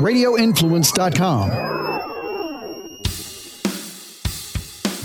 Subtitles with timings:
[0.00, 1.50] RadioInfluence.com.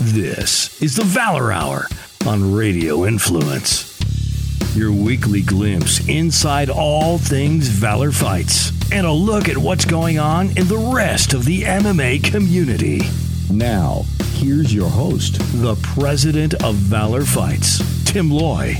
[0.00, 1.86] This is the Valor Hour
[2.26, 3.88] on Radio Influence.
[4.76, 10.48] Your weekly glimpse inside all things Valor fights and a look at what's going on
[10.56, 13.00] in the rest of the MMA community.
[13.50, 14.04] Now,
[14.34, 18.76] here's your host, the president of Valor Fights, Tim Loy.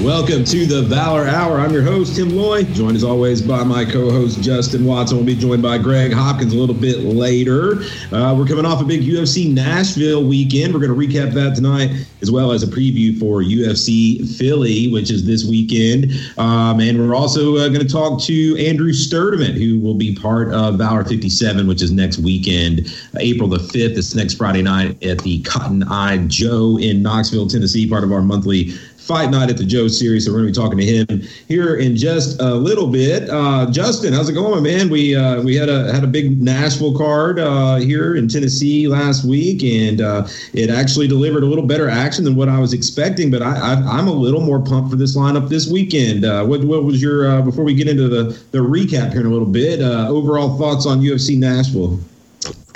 [0.00, 1.60] Welcome to the Valor Hour.
[1.60, 5.16] I'm your host, Tim Loy, joined as always by my co host, Justin Watson.
[5.16, 7.84] We'll be joined by Greg Hopkins a little bit later.
[8.10, 10.74] Uh, we're coming off a big UFC Nashville weekend.
[10.74, 15.12] We're going to recap that tonight, as well as a preview for UFC Philly, which
[15.12, 16.10] is this weekend.
[16.36, 20.52] Um, and we're also uh, going to talk to Andrew Sturdivant, who will be part
[20.52, 23.96] of Valor 57, which is next weekend, April the 5th.
[23.96, 28.22] It's next Friday night at the Cotton Eye Joe in Knoxville, Tennessee, part of our
[28.22, 28.72] monthly
[29.02, 30.26] fight night at the Joe Series.
[30.26, 33.28] So we're going to be talking to him here in just a little bit.
[33.28, 34.88] Uh, Justin, how's it going, man?
[34.88, 39.24] We uh, we had a had a big Nashville card uh, here in Tennessee last
[39.24, 43.30] week, and uh, it actually delivered a little better action than what I was expecting.
[43.30, 46.24] But I, am a little more pumped for this lineup this weekend.
[46.24, 49.26] Uh, what what was your uh, before we get into the the recap here in
[49.26, 49.80] a little bit?
[49.82, 51.98] overall thoughts on UFC Nashville?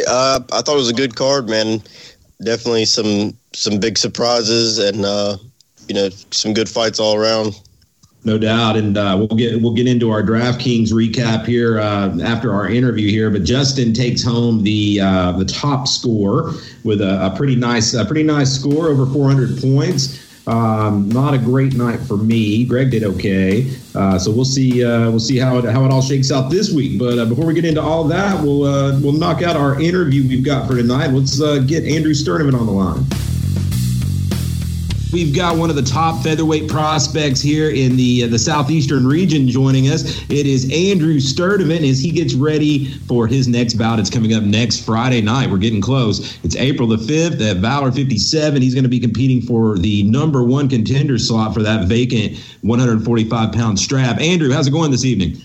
[0.08, 1.82] I thought it was a good card, man.
[2.42, 5.04] Definitely some some big surprises and
[5.88, 7.60] you know, some good fights all around.
[8.24, 12.52] No doubt, and uh, we'll get we'll get into our DraftKings recap here uh, after
[12.52, 13.30] our interview here.
[13.30, 16.50] But Justin takes home the uh, the top score
[16.82, 20.24] with a, a, pretty nice a pretty nice score over 400 points.
[20.48, 22.64] Um, not a great night for me.
[22.64, 26.02] Greg did okay, uh, so we'll see uh, we'll see how it how it all
[26.02, 26.98] shakes out this week.
[26.98, 28.62] But uh, before we get into all that, we'll
[29.02, 31.12] we'll knock out our interview we've got for tonight.
[31.12, 33.04] Let's get Andrew Sturdivant on the line.
[35.12, 39.46] We've got one of the top featherweight prospects here in the uh, the southeastern region
[39.48, 40.20] joining us.
[40.28, 44.00] It is Andrew Sturdivant as he gets ready for his next bout.
[44.00, 45.48] It's coming up next Friday night.
[45.48, 46.36] We're getting close.
[46.44, 48.60] It's April the 5th at Valor 57.
[48.60, 53.52] He's going to be competing for the number one contender slot for that vacant 145
[53.52, 54.20] pound strap.
[54.20, 55.40] Andrew, how's it going this evening?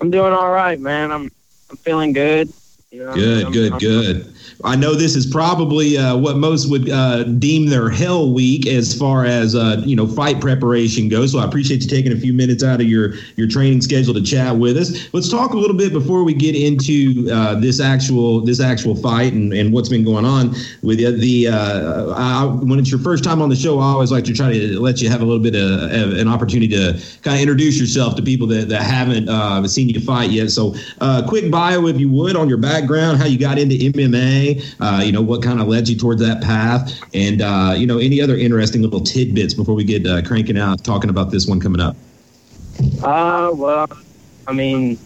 [0.00, 1.12] I'm doing all right, man.
[1.12, 1.30] I'm
[1.68, 2.50] I'm feeling good.
[2.90, 4.33] You know, good, I'm, good, I'm, good.
[4.64, 8.98] I know this is probably uh, what most would uh, deem their hell week as
[8.98, 11.32] far as uh, you know fight preparation goes.
[11.32, 14.22] So I appreciate you taking a few minutes out of your your training schedule to
[14.22, 15.12] chat with us.
[15.12, 19.34] Let's talk a little bit before we get into uh, this actual this actual fight
[19.34, 21.12] and, and what's been going on with you.
[21.12, 24.32] The uh, I, when it's your first time on the show, I always like to
[24.32, 27.42] try to let you have a little bit of, of an opportunity to kind of
[27.42, 30.50] introduce yourself to people that, that haven't uh, seen you fight yet.
[30.50, 30.74] So
[31.28, 35.12] quick bio, if you would, on your background, how you got into MMA uh, you
[35.12, 38.36] know, what kind of led you towards that path, and uh, you know, any other
[38.36, 41.96] interesting little tidbits before we get uh, cranking out talking about this one coming up.
[43.02, 43.88] Uh, well,
[44.46, 44.98] I mean,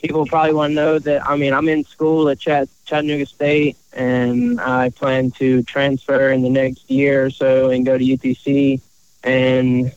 [0.00, 1.26] people probably want to know that.
[1.26, 6.42] I mean, I'm in school at Chat- Chattanooga State, and I plan to transfer in
[6.42, 8.80] the next year or so and go to UTC.
[9.24, 9.92] And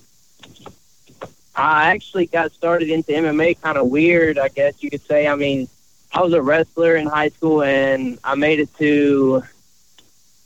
[1.55, 5.27] I actually got started into MMA kind of weird, I guess you could say.
[5.27, 5.67] I mean,
[6.15, 9.43] I was a wrestler in high school, and I made it to.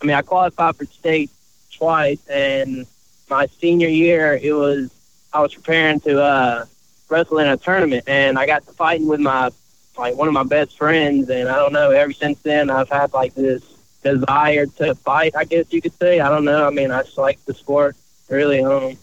[0.01, 1.29] I mean, I qualified for state
[1.71, 2.87] twice, and
[3.29, 4.91] my senior year, it was
[5.31, 6.65] I was preparing to uh,
[7.07, 9.51] wrestle in a tournament, and I got to fighting with my
[9.95, 11.91] like one of my best friends, and I don't know.
[11.91, 13.61] Ever since then, I've had like this
[14.01, 15.35] desire to fight.
[15.35, 16.19] I guess you could say.
[16.19, 16.65] I don't know.
[16.65, 17.95] I mean, I just like the sport.
[18.27, 18.97] Really, um,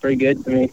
[0.00, 0.70] pretty good to me.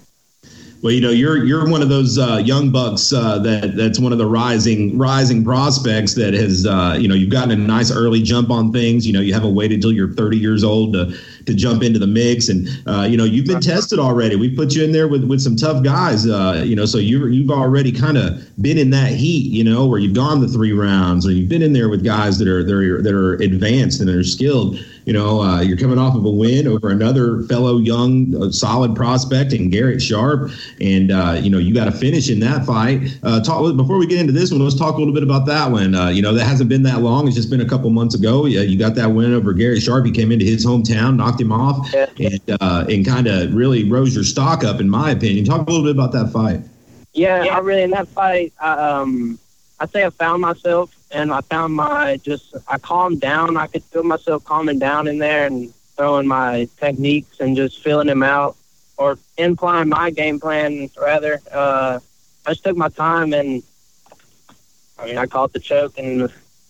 [0.81, 4.13] Well, you know, you're you're one of those uh, young bucks uh, that that's one
[4.13, 8.21] of the rising rising prospects that has uh, you know you've gotten a nice early
[8.21, 9.05] jump on things.
[9.05, 11.13] You know, you haven't waited till you're 30 years old to
[11.47, 14.37] to jump into the mix, and uh, you know you've been tested already.
[14.37, 16.25] We put you in there with with some tough guys.
[16.25, 19.51] Uh, you know, so you you've already kind of been in that heat.
[19.51, 22.37] You know, where you've gone the three rounds, or you've been in there with guys
[22.39, 24.79] that are that are, that are advanced and that are skilled.
[25.09, 28.95] You know, uh, you're coming off of a win over another fellow young, uh, solid
[28.95, 33.17] prospect and Garrett Sharp, and uh, you know you got to finish in that fight.
[33.23, 34.61] Uh, talk before we get into this one.
[34.61, 35.95] Let's talk a little bit about that one.
[35.95, 37.25] Uh, you know, that hasn't been that long.
[37.25, 38.45] It's just been a couple months ago.
[38.45, 40.05] Yeah, you got that win over Garrett Sharp.
[40.05, 42.05] He came into his hometown, knocked him off, yeah.
[42.19, 45.43] and uh, and kind of really rose your stock up, in my opinion.
[45.43, 46.61] Talk a little bit about that fight.
[47.13, 48.53] Yeah, I really in that fight.
[48.61, 49.39] I, um,
[49.79, 53.57] I say I found myself and I found my just I calmed down.
[53.57, 58.07] I could feel myself calming down in there and throwing my techniques and just filling
[58.07, 58.55] them out
[58.97, 61.39] or implying my game plan rather.
[61.51, 61.99] Uh,
[62.45, 63.63] I just took my time and
[64.97, 66.21] I mean I caught the choke and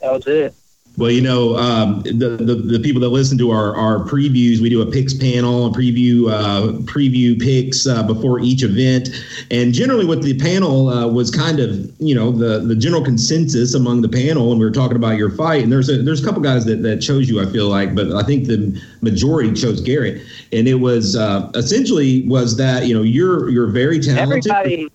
[0.01, 0.53] that was it.
[0.99, 4.67] Well, you know, um, the, the, the people that listen to our, our previews, we
[4.67, 9.07] do a picks panel, a preview uh, preview picks uh, before each event,
[9.49, 13.75] and generally, what the panel uh, was kind of, you know, the the general consensus
[13.75, 16.25] among the panel, and we were talking about your fight, and there's a there's a
[16.25, 19.79] couple guys that, that chose you, I feel like, but I think the majority chose
[19.79, 24.51] Garrett, and it was uh, essentially was that you know you're you're very talented.
[24.51, 24.89] Everybody,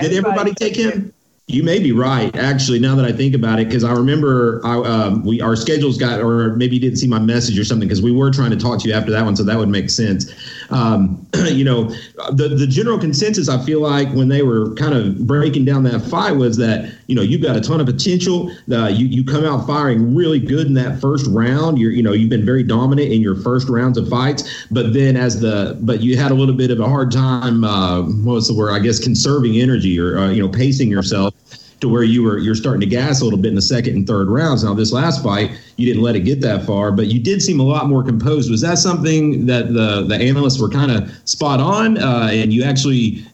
[0.00, 1.12] Did everybody take him?
[1.50, 2.78] You may be right, actually.
[2.78, 6.20] Now that I think about it, because I remember I, um, we our schedules got,
[6.20, 8.80] or maybe you didn't see my message or something, because we were trying to talk
[8.80, 10.32] to you after that one, so that would make sense.
[10.70, 11.90] Um, you know,
[12.30, 16.00] the the general consensus I feel like when they were kind of breaking down that
[16.02, 18.52] fight was that you know you've got a ton of potential.
[18.70, 21.78] Uh, you you come out firing really good in that first round.
[21.78, 25.16] You're you know you've been very dominant in your first rounds of fights, but then
[25.16, 27.64] as the but you had a little bit of a hard time.
[27.64, 28.70] Uh, what was the word?
[28.70, 31.34] I guess conserving energy or uh, you know pacing yourself
[31.80, 34.06] to where you were you're starting to gas a little bit in the second and
[34.06, 34.64] third rounds.
[34.64, 37.60] Now this last fight, you didn't let it get that far, but you did seem
[37.60, 38.50] a lot more composed.
[38.50, 42.62] Was that something that the the analysts were kind of spot on, uh, and you
[42.62, 43.24] actually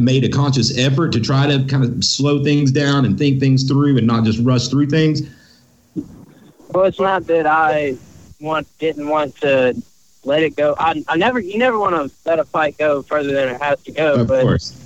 [0.00, 3.64] made a conscious effort to try to kind of slow things down and think things
[3.64, 5.22] through and not just rush through things?
[6.70, 7.96] Well, it's not that I
[8.40, 9.80] want didn't want to
[10.24, 10.74] let it go.
[10.78, 13.82] I, I never you never want to let a fight go further than it has
[13.84, 14.14] to go.
[14.20, 14.77] Of but course.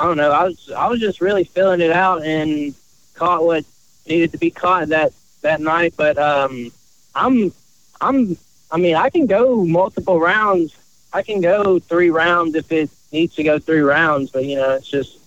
[0.00, 0.32] I don't know.
[0.32, 2.74] I was I was just really feeling it out and
[3.12, 3.66] caught what
[4.08, 5.12] needed to be caught that
[5.42, 5.92] that night.
[5.94, 6.72] But um,
[7.14, 7.52] I'm
[8.00, 8.38] I'm
[8.70, 10.74] I mean I can go multiple rounds.
[11.12, 14.30] I can go three rounds if it needs to go three rounds.
[14.30, 15.19] But you know it's just.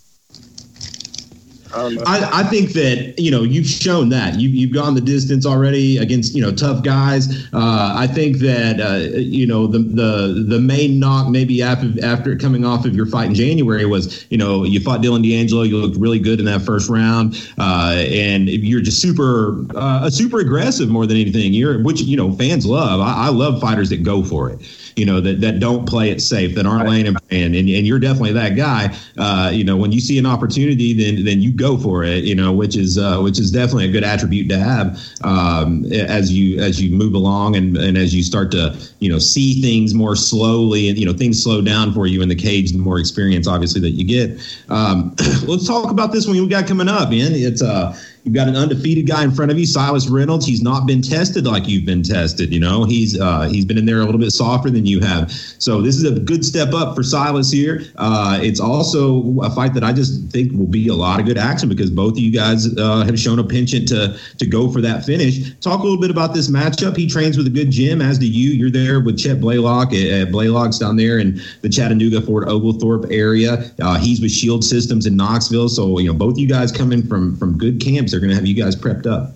[1.73, 1.97] I.
[2.05, 5.97] I, I think that you know you've shown that you you've gone the distance already
[5.97, 7.47] against you know tough guys.
[7.53, 12.35] Uh, I think that uh, you know the the the main knock maybe after after
[12.37, 15.63] coming off of your fight in January was you know you fought Dylan D'Angelo.
[15.63, 20.39] You looked really good in that first round, uh, and you're just super uh, super
[20.39, 21.53] aggressive more than anything.
[21.53, 23.01] You're which you know fans love.
[23.01, 24.61] I, I love fighters that go for it
[24.95, 27.55] you know, that, that don't play it safe, that aren't laying and praying.
[27.55, 28.95] And, you're definitely that guy.
[29.17, 32.23] Uh, you know, when you see an opportunity, then then you go for it.
[32.23, 36.31] You know, which is uh, which is definitely a good attribute to have um, as
[36.31, 39.93] you as you move along and and as you start to you know see things
[39.93, 42.71] more slowly and you know things slow down for you in the cage.
[42.71, 44.39] The more experience, obviously, that you get.
[44.69, 47.31] Um, let's talk about this one we got coming up, man.
[47.33, 50.45] It's uh You've got an undefeated guy in front of you, Silas Reynolds.
[50.45, 52.53] He's not been tested like you've been tested.
[52.53, 55.29] You know, he's uh, he's been in there a little bit softer than you have.
[55.59, 57.83] So this is a good step up for Silas here.
[57.97, 61.37] Uh, it's also a fight that I just think will be a lot of good
[61.37, 64.79] action because both of you guys uh, have shown a penchant to to go for
[64.79, 65.53] that finish.
[65.59, 66.95] Talk a little bit about this matchup.
[66.95, 68.51] He trains with a good gym, as do you.
[68.51, 73.11] You're there with Chet Blaylock at, at Blaylock's down there in the Chattanooga Fort Oglethorpe
[73.11, 73.69] area.
[73.81, 75.67] Uh, he's with Shield Systems in Knoxville.
[75.67, 78.35] So you know both of you guys coming from from good camps they're going to
[78.35, 79.31] have you guys prepped up.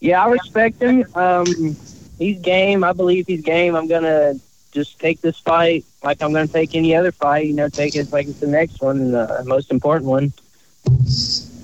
[0.00, 1.04] Yeah, I respect him.
[1.14, 1.46] Um,
[2.18, 2.84] he's game.
[2.84, 3.74] I believe he's game.
[3.74, 4.34] I'm gonna
[4.72, 7.46] just take this fight like I'm gonna take any other fight.
[7.46, 10.32] You know, take it like it's the next one, the most important one.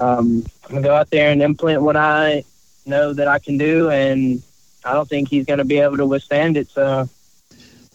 [0.00, 2.44] Um, I'm gonna go out there and implement what I
[2.84, 4.42] know that I can do, and
[4.84, 6.68] I don't think he's gonna be able to withstand it.
[6.68, 7.08] So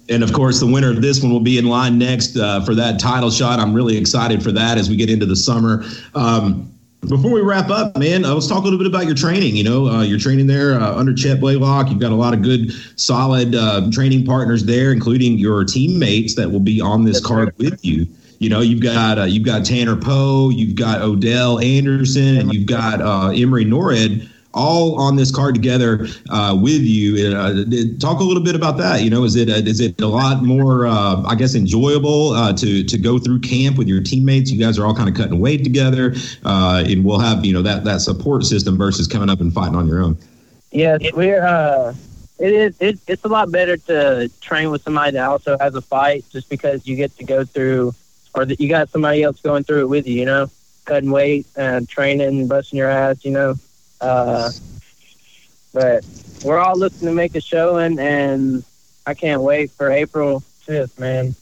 [0.09, 2.73] And of course, the winner of this one will be in line next uh, for
[2.75, 3.59] that title shot.
[3.59, 5.85] I'm really excited for that as we get into the summer.
[6.15, 6.73] Um,
[7.07, 9.55] before we wrap up, man, uh, let's talk a little bit about your training.
[9.55, 11.89] You know, uh, you're training there uh, under Chet Blaylock.
[11.89, 16.51] You've got a lot of good, solid uh, training partners there, including your teammates that
[16.51, 18.07] will be on this card with you.
[18.39, 22.65] You know, you've got uh, you've got Tanner Poe, you've got Odell Anderson, and you've
[22.65, 27.35] got uh, Emery Norred all on this card together uh, with you.
[27.35, 27.63] Uh,
[27.99, 29.01] talk a little bit about that.
[29.01, 32.53] You know, is it a, is it a lot more, uh, I guess, enjoyable uh,
[32.53, 34.51] to to go through camp with your teammates?
[34.51, 37.61] You guys are all kind of cutting weight together, uh, and we'll have you know
[37.61, 40.17] that that support system versus coming up and fighting on your own.
[40.71, 41.45] Yes, we're.
[41.45, 41.93] Uh,
[42.39, 42.75] it is.
[42.79, 46.49] It, it's a lot better to train with somebody that also has a fight, just
[46.49, 47.93] because you get to go through,
[48.33, 50.15] or that you got somebody else going through it with you.
[50.15, 50.51] You know,
[50.85, 53.23] cutting weight, and training, busting your ass.
[53.23, 53.55] You know,
[54.01, 54.51] uh,
[55.73, 56.05] but
[56.43, 58.63] we're all looking to make a showing, and
[59.05, 61.35] I can't wait for April fifth, man.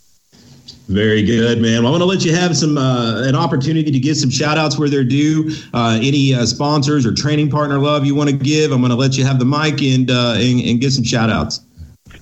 [0.87, 1.83] Very good, man.
[1.83, 4.57] Well, I'm going to let you have some uh, an opportunity to get some shout
[4.57, 5.51] outs where they're due.
[5.73, 8.95] Uh, any uh, sponsors or training partner love you want to give, I'm going to
[8.95, 11.61] let you have the mic and, uh, and, and get some shout outs.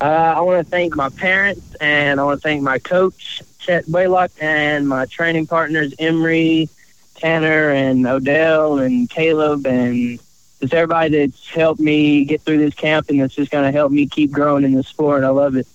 [0.01, 3.85] Uh, I want to thank my parents, and I want to thank my coach, Chet
[3.87, 6.69] Blaylock, and my training partners, Emery,
[7.15, 10.19] Tanner, and Odell, and Caleb, and
[10.59, 13.91] just everybody that's helped me get through this camp, and that's just going to help
[13.91, 15.23] me keep growing in the sport.
[15.23, 15.67] I love it.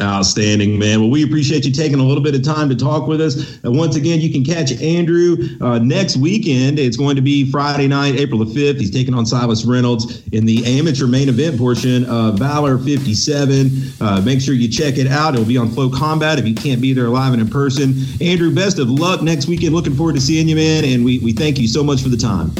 [0.00, 1.00] Outstanding, man.
[1.00, 3.58] Well, we appreciate you taking a little bit of time to talk with us.
[3.62, 6.78] Uh, once again, you can catch Andrew uh, next weekend.
[6.78, 8.80] It's going to be Friday night, April the 5th.
[8.80, 13.70] He's taking on Silas Reynolds in the amateur main event portion of Valor 57.
[14.00, 15.34] Uh, make sure you check it out.
[15.34, 17.94] It'll be on FloCombat if you can't be there live and in person.
[18.22, 19.74] Andrew, best of luck next weekend.
[19.74, 20.84] Looking forward to seeing you, man.
[20.86, 22.52] And we, we thank you so much for the time.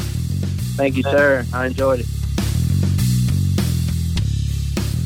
[0.81, 1.45] Thank you, sir.
[1.53, 2.07] I enjoyed it.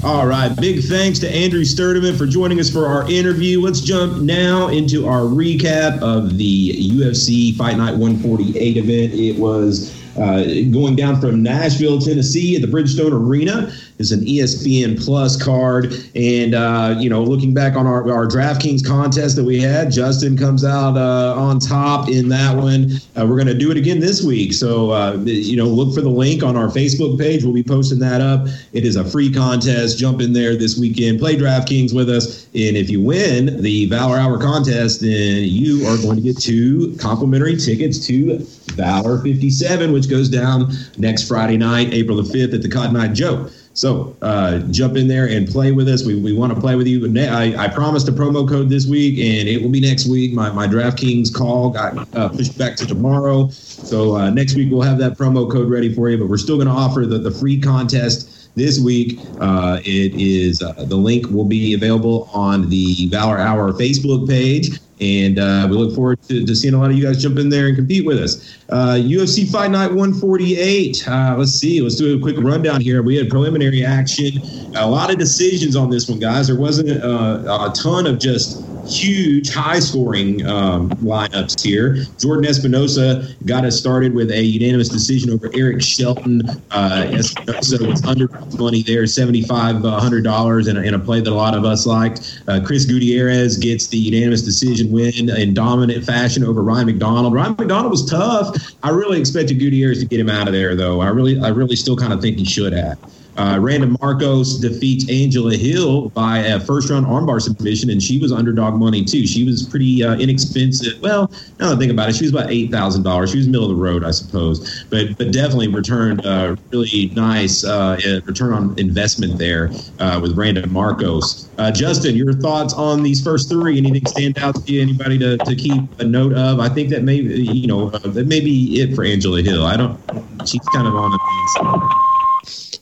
[0.06, 0.48] All right.
[0.56, 3.60] Big thanks to Andrew Sturdivant for joining us for our interview.
[3.60, 9.14] Let's jump now into our recap of the UFC Fight Night 148 event.
[9.16, 15.04] It was uh, going down from Nashville, Tennessee at the Bridgestone Arena is an ESPN
[15.04, 15.94] Plus card.
[16.16, 20.38] And, uh, you know, looking back on our, our DraftKings contest that we had, Justin
[20.38, 22.92] comes out uh, on top in that one.
[23.18, 24.54] Uh, we're going to do it again this week.
[24.54, 27.44] So, uh, you know, look for the link on our Facebook page.
[27.44, 28.48] We'll be posting that up.
[28.74, 29.98] It is a free contest.
[29.98, 32.46] Jump in there this weekend, play DraftKings with us.
[32.48, 36.96] And if you win the Valor Hour contest, then you are going to get two
[37.00, 38.46] complimentary tickets to
[38.76, 43.08] Valor 57, which goes down next Friday night, April the 5th at the Cotton Eye
[43.08, 43.50] Joe.
[43.76, 46.06] So uh, jump in there and play with us.
[46.06, 47.14] We, we want to play with you.
[47.20, 50.32] I, I promised a promo code this week, and it will be next week.
[50.32, 53.50] My, my DraftKings call got uh, pushed back to tomorrow.
[53.50, 56.18] So uh, next week we'll have that promo code ready for you.
[56.18, 59.20] But we're still going to offer the, the free contest this week.
[59.42, 64.80] Uh, it is uh, the link will be available on the Valor Hour Facebook page.
[65.02, 67.50] And uh, we look forward to, to, seeing a lot of you guys jump in
[67.50, 68.58] there and compete with us.
[68.70, 71.08] Uh, UFC Fight Night 148.
[71.08, 71.82] Uh, let's see.
[71.82, 73.04] Let's do a quick rundown here.
[73.04, 74.38] We had preliminary action.
[74.76, 76.48] A lot of decisions on this one, guys.
[76.48, 82.06] There wasn't uh, a ton of just huge, high scoring um, lineups here.
[82.20, 86.42] Jordan Espinosa got us started with a unanimous decision over Eric Shelton.
[86.72, 88.28] Uh, Espinosa was under
[88.58, 92.42] money there, $7,500 in, in a play that a lot of us liked.
[92.48, 97.34] Uh, Chris Gutierrez gets the unanimous decision win in dominant fashion over Ryan MacDonald.
[97.34, 98.56] Ryan MacDonald was tough.
[98.84, 101.02] I really expected Gutierrez to get him out of there, though.
[101.02, 102.98] I really, I really still kind of think he should have.
[103.38, 108.32] Uh, Randa Markos defeats Angela Hill by a first round armbar submission, and she was
[108.32, 109.28] underdog money too.
[109.28, 111.02] She was pretty uh, inexpensive.
[111.02, 113.32] Well, now that I think about it, she was about eight thousand dollars.
[113.32, 117.64] She was middle of the road, I suppose, but but definitely returned uh, really nice
[117.64, 121.48] uh, return on investment there uh, with Randa Markos.
[121.58, 123.78] Uh, Justin, your thoughts on these first three?
[123.78, 124.82] Anything stand out to you?
[124.82, 126.60] Anybody to, to keep a note of?
[126.60, 129.66] I think that may you know that may be it for Angela Hill.
[129.66, 130.00] I don't.
[130.48, 132.05] She's kind of on the.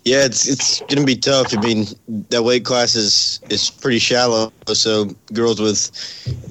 [0.06, 1.54] Yeah, it's it's gonna be tough.
[1.54, 1.86] I mean,
[2.30, 5.92] that weight class is is pretty shallow, so girls with,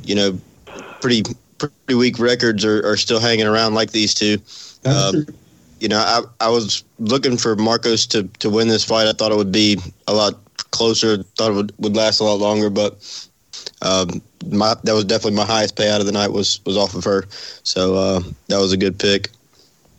[0.04, 0.38] you know,
[1.00, 1.22] pretty
[1.58, 4.38] pretty weak records are, are still hanging around like these two.
[4.84, 5.26] Um,
[5.80, 9.06] you know, I I was looking for Markos to to win this fight.
[9.06, 10.34] I thought it would be a lot
[10.70, 11.22] closer.
[11.36, 12.98] Thought it would, would last a lot longer, but
[13.82, 17.04] um, my that was definitely my highest payout of the night was was off of
[17.04, 17.24] her.
[17.64, 19.30] So uh, that was a good pick.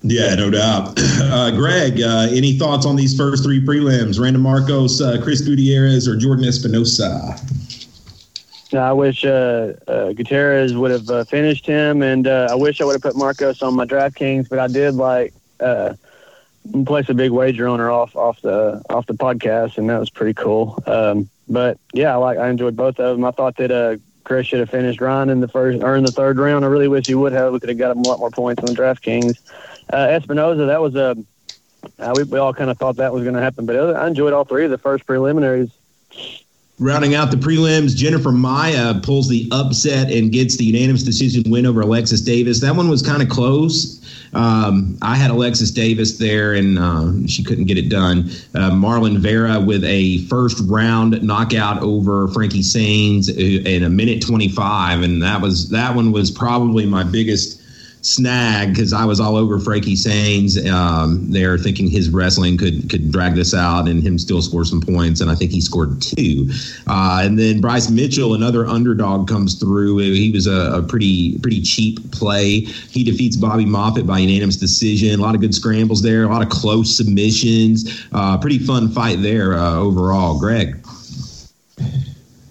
[0.03, 0.99] Yeah, no doubt.
[1.23, 4.19] Uh, Greg, uh, any thoughts on these first three prelims?
[4.19, 7.35] Randa Markos, uh, Chris Gutierrez, or Jordan Espinosa?
[8.71, 12.93] I wish uh, uh, Gutierrez would have uh, finished him, and I wish I would
[12.93, 15.33] have put Markos on my DraftKings, but I did like
[16.85, 20.11] place a big wager on her off off the off the podcast, and that was
[20.11, 20.83] pretty cool.
[20.85, 23.25] Um, but yeah, I like I enjoyed both of them.
[23.25, 26.37] I thought that Chris should have finished Ryan in the first or in the third
[26.37, 26.63] round.
[26.63, 27.53] I really wish he would have.
[27.53, 29.37] We could have got him a lot more points on DraftKings
[29.91, 31.15] uh, Espinosa, that was a
[31.99, 34.33] uh, we, we all kind of thought that was going to happen, but I enjoyed
[34.33, 35.69] all three of the first preliminaries.
[36.79, 41.65] Rounding out the prelims, Jennifer Maia pulls the upset and gets the unanimous decision win
[41.65, 42.61] over Alexis Davis.
[42.61, 44.01] That one was kind of close.
[44.33, 48.31] Um, I had Alexis Davis there, and uh, she couldn't get it done.
[48.55, 55.03] Uh, Marlon Vera with a first round knockout over Frankie Saenz in a minute 25,
[55.03, 57.61] and that was that one was probably my biggest
[58.03, 63.11] snag because I was all over Frankie Saenz um, there, thinking his wrestling could could
[63.11, 66.49] drag this out and him still score some points, and I think he scored two.
[66.87, 69.97] Uh, and then Bryce Mitchell, another underdog, comes through.
[69.97, 72.59] He was a, a, pretty pretty cheap play.
[72.61, 75.19] He defeats Bobby Moffett by unanimous decision.
[75.19, 78.05] A lot of good scrambles there, a lot of close submissions.
[78.11, 80.39] Uh, pretty fun fight there uh, overall.
[80.39, 80.85] Greg.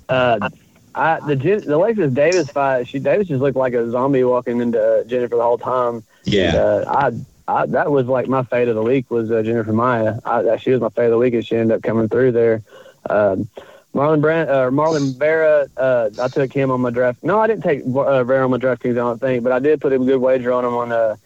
[0.08, 0.50] Uh,
[0.94, 5.04] I the the Alexis Davis fight, she Davis just looked like a zombie walking into
[5.06, 6.02] Jennifer the whole time.
[6.24, 9.42] Yeah, and, uh, I, I that was like my fate of the week was uh,
[9.42, 10.18] Jennifer Maia.
[10.24, 12.62] I, she was my fate of the week, and she ended up coming through there.
[13.08, 13.48] Um,
[13.94, 17.22] Marlon Brand, uh, Marlon Vera, uh, I took him on my draft.
[17.22, 19.58] No, I didn't take uh, Vera on my draft teams, I don't think, but I
[19.58, 21.16] did put a good wager on him on uh,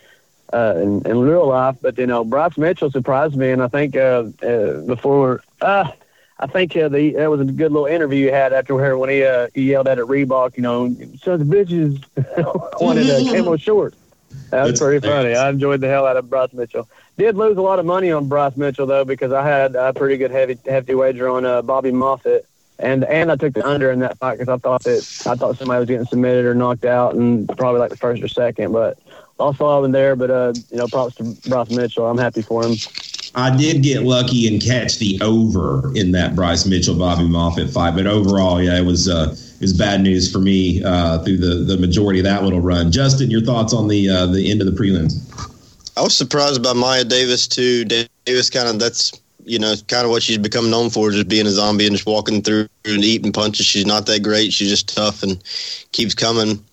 [0.52, 1.76] uh, in, in real life.
[1.80, 5.90] But you know, Bryce Mitchell surprised me, and I think uh, uh, before uh,
[6.38, 9.08] I think uh, the that was a good little interview you had after her when
[9.08, 10.88] he uh, he yelled at a Reebok, you know,
[11.22, 12.04] sons of bitches
[12.80, 13.94] wanted a camo short.
[14.50, 15.34] That was That's pretty funny.
[15.34, 16.88] I enjoyed the hell out of Bryce Mitchell.
[17.16, 20.18] Did lose a lot of money on Bryce Mitchell though because I had a pretty
[20.18, 22.42] good heavy hefty wager on uh, Bobby Moffett,
[22.78, 25.56] and and I took the under in that fight because I thought that I thought
[25.56, 28.98] somebody was getting submitted or knocked out, and probably like the first or second, but.
[29.38, 32.06] Lost all of them there, but uh, you know, props to Bryce Mitchell.
[32.06, 32.72] I'm happy for him.
[33.36, 37.94] I did get lucky and catch the over in that Bryce Mitchell Bobby Moffett fight,
[37.94, 41.56] but overall, yeah, it was uh, it was bad news for me uh, through the,
[41.64, 42.90] the majority of that little run.
[42.90, 45.20] Justin, your thoughts on the uh, the end of the prelims?
[45.98, 47.84] I was surprised by Maia Davis too.
[47.84, 49.12] Davis kind of that's
[49.44, 52.06] you know kind of what she's become known for, just being a zombie and just
[52.06, 53.66] walking through and eating punches.
[53.66, 54.54] She's not that great.
[54.54, 55.42] She's just tough and
[55.92, 56.64] keeps coming.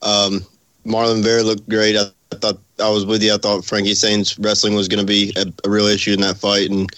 [0.00, 0.46] Um,
[0.86, 1.94] Marlon Vera looked great.
[1.94, 3.34] I, thought I was with you.
[3.34, 6.38] I thought Frankie Saenz wrestling was going to be a, a real issue in that
[6.38, 6.88] fight, and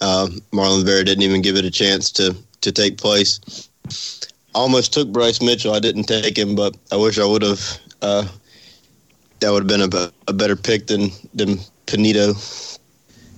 [0.00, 3.40] uh, Marlon Vera didn't even give it a chance to to take place.
[4.54, 5.74] I almost took Bryce Mitchell.
[5.74, 7.78] I didn't take him, but I wish I would have.
[8.02, 8.26] Uh,
[9.40, 12.78] that would have been a, a better pick than than Panito.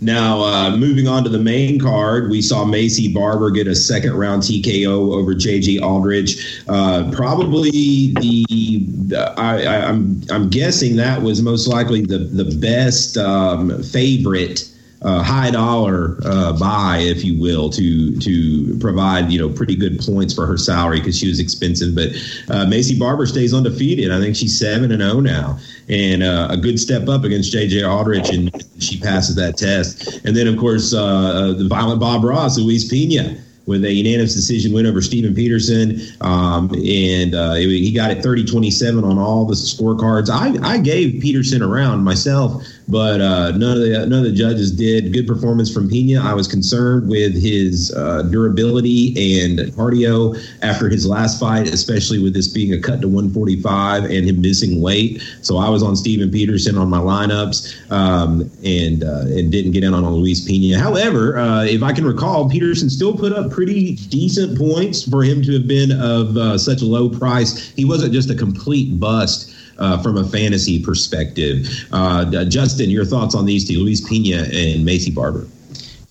[0.02, 4.14] Now, uh, moving on to the main card, we saw Maycee Barber get a second
[4.14, 6.64] round TKO over JJ Aldrich.
[6.68, 12.56] Uh, probably the, the I, I, I'm I'm guessing that was most likely the the
[12.56, 14.68] best um, favorite.
[15.04, 19.99] Uh, high dollar uh, buy, if you will, to to provide you know pretty good
[19.99, 21.92] points for her salary because she was expensive.
[21.94, 22.11] But
[22.54, 24.12] uh, Maycee Barber stays undefeated.
[24.12, 27.88] I think she's seven and zero now, and uh, a good step up against JJ
[27.88, 30.25] Aldrich, and she passes that test.
[30.25, 33.38] And then of course uh, the violent Bob Ross, Luis Pena.
[33.64, 39.04] With a unanimous decision win over Steven Peterson, um, and uh, he got it 30-27
[39.04, 40.28] on all the scorecards.
[40.30, 44.71] I, I gave Peterson around myself, but uh, none of the none of the judges
[44.71, 45.12] did.
[45.12, 46.21] Good performance from Pena.
[46.21, 52.35] I was concerned with his uh, durability and cardio after his last fight, especially with
[52.35, 55.23] this being a cut to 145 and him missing weight.
[55.43, 59.85] So I was on Steven Peterson on my lineups um, and uh, and didn't get
[59.85, 60.79] in on Luis Pena.
[60.79, 65.43] However, uh, if I can recall, Peterson still put up pretty decent points for him
[65.43, 67.71] to have been of uh, such a low price.
[67.71, 71.67] He wasn't just a complete bust uh, from a fantasy perspective.
[71.93, 75.47] Uh, Justin, your thoughts on these two, Luis Pena and Maycee Barber?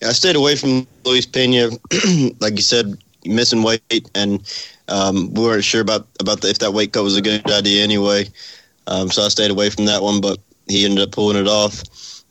[0.01, 1.69] Yeah, I stayed away from Luis Pena,
[2.39, 4.41] like you said, missing weight, and
[4.87, 7.83] um, we weren't sure about about the, if that weight cut was a good idea
[7.83, 8.25] anyway.
[8.87, 11.83] Um, so I stayed away from that one, but he ended up pulling it off.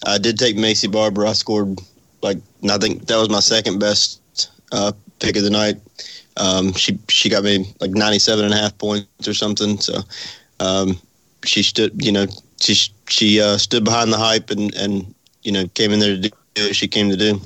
[0.07, 1.27] I did take Maycee Barber.
[1.27, 1.79] I scored
[2.23, 2.39] like
[2.69, 4.21] I think that was my second best
[4.73, 5.77] uh, pick of the night.
[6.37, 9.79] Um, she she got me like 97 and a half points or something.
[9.79, 10.01] So
[10.59, 10.99] um,
[11.45, 12.27] she stood, you know,
[12.61, 12.75] she
[13.09, 16.31] she uh, stood behind the hype and and you know came in there to do
[16.57, 17.41] what she came to do.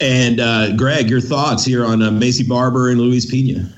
[0.00, 3.70] And uh, Greg, your thoughts here on uh, Maycee Barber and Luis Pena?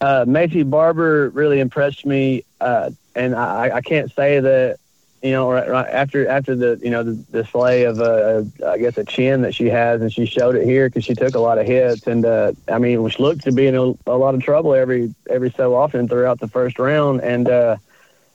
[0.00, 4.78] Uh, Maycee Barber really impressed me, uh, and I, I can't say that
[5.22, 8.98] you know right, after after the you know the display of a, a I guess
[8.98, 11.58] a chin that she has, and she showed it here because she took a lot
[11.58, 14.42] of hits, and uh, I mean, which looked to be in a, a lot of
[14.42, 17.76] trouble every every so often throughout the first round, and uh,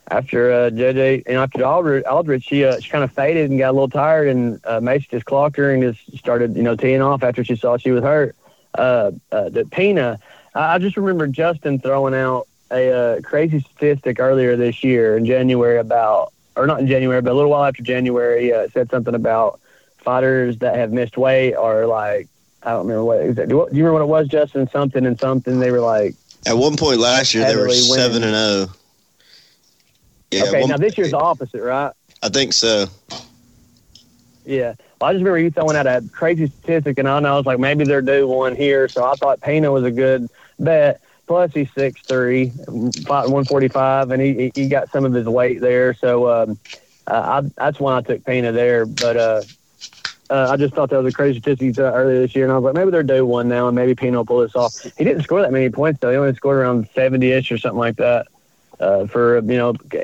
[0.10, 3.72] after uh, JJ and after Aldrich, Aldrich she uh, she kind of faded and got
[3.72, 7.02] a little tired, and uh, Maycee just clocked her and just started you know teeing
[7.02, 8.36] off after she saw she was hurt.
[8.74, 10.20] Uh, uh, the Pena.
[10.54, 15.26] I I just remember Justin throwing out a uh, crazy statistic earlier this year in
[15.26, 19.16] January about, or not in January, but a little while after January, uh, said something
[19.16, 19.60] about
[20.00, 22.28] fighters that have missed weight or like,
[22.64, 23.54] I don't remember what exactly.
[23.54, 24.68] Do you remember what it was, Justin?
[24.70, 25.60] Something and something.
[25.60, 26.16] They were like,
[26.46, 27.84] At one point last year, they were winning.
[27.84, 28.68] seven and zero.
[30.32, 31.94] Yeah, okay, one- now this year's the opposite, right?
[32.22, 32.88] I think so.
[34.46, 34.74] Yeah.
[35.00, 37.46] Well, I just remember you throwing out a crazy statistic, and I know I was
[37.46, 38.88] like, maybe they're due one here.
[38.88, 41.02] So I thought Pena was a good bet.
[41.28, 45.94] Plus, he's 6'3", fighting 145, and he he got some of his weight there.
[45.94, 46.60] So um,
[47.06, 48.86] uh, I, that's why I took Pena there.
[48.86, 49.42] But uh,
[50.30, 52.64] uh, I just thought that was a crazy statistic earlier this year, and I was
[52.64, 54.74] like, maybe they're due one now, and maybe Pena will pull this off.
[54.98, 56.12] He didn't score that many points, though.
[56.12, 58.28] He only scored around 70-ish or something like that.
[58.80, 59.98] Uh, for you know, I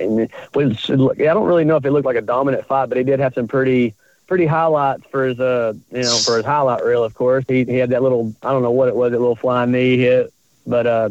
[1.16, 3.48] don't really know if it looked like a dominant fight, but he did have some
[3.48, 3.94] pretty
[4.26, 7.04] pretty highlights for his uh you know for his highlight reel.
[7.04, 9.36] Of course, he he had that little I don't know what it was, that little
[9.36, 10.34] flying knee hit,
[10.66, 11.10] but uh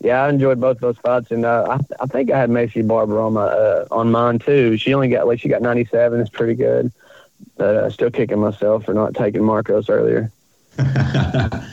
[0.00, 3.18] yeah, I enjoyed both those fights, and uh, I I think I had Maycee Barber
[3.20, 4.76] on my uh, on mine too.
[4.76, 6.20] She only got like she got 97.
[6.20, 6.92] It's pretty good,
[7.56, 10.30] but uh, still kicking myself for not taking Markos earlier.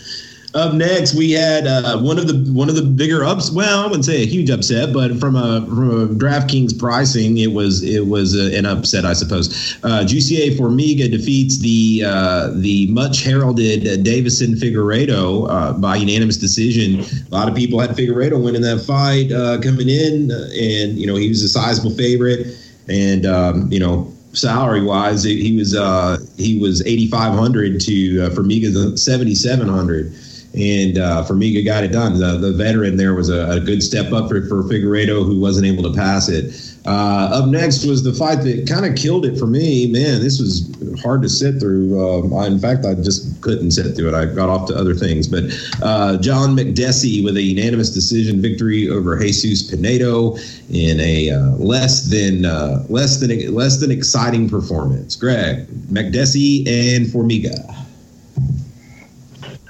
[0.53, 3.49] Up next, we had uh, one of the one of the bigger ups.
[3.51, 7.53] Well, I wouldn't say a huge upset, but from a from a DraftKings pricing, it
[7.53, 9.77] was it was a, an upset, I suppose.
[9.81, 16.99] Uh, Jussier Formiga defeats the uh, the much heralded Deiveson Figueiredo uh, by unanimous decision.
[16.99, 21.15] A lot of people had Figueiredo winning that fight uh, coming in, and you know
[21.15, 22.47] he was a sizable favorite,
[22.89, 28.23] and um, you know salary wise, he was uh, he was eighty five hundred to
[28.23, 30.13] uh, Formiga's seventy seven hundred
[30.53, 32.19] and uh, Formiga got it done.
[32.19, 35.65] The, the veteran there was a, a, good step up for, for Figueiredo, who wasn't
[35.65, 36.53] able to pass it.
[36.85, 39.87] Uh, up next was the fight that kind of killed it for me.
[39.87, 40.67] Man, this was
[41.01, 41.97] hard to sit through.
[41.97, 44.13] Uh, I, in fact, I just couldn't sit through it.
[44.13, 45.27] I got off to other things.
[45.27, 45.43] But
[45.81, 50.35] uh, John Makdessi with a unanimous decision victory over Jesus Pinedo
[50.69, 55.15] in a uh, less than uh, less than less than exciting performance.
[55.15, 57.81] Greg Makdessi and Formiga.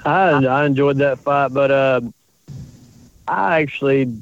[0.04, 2.00] I I enjoyed that fight, but uh,
[3.26, 4.14] I actually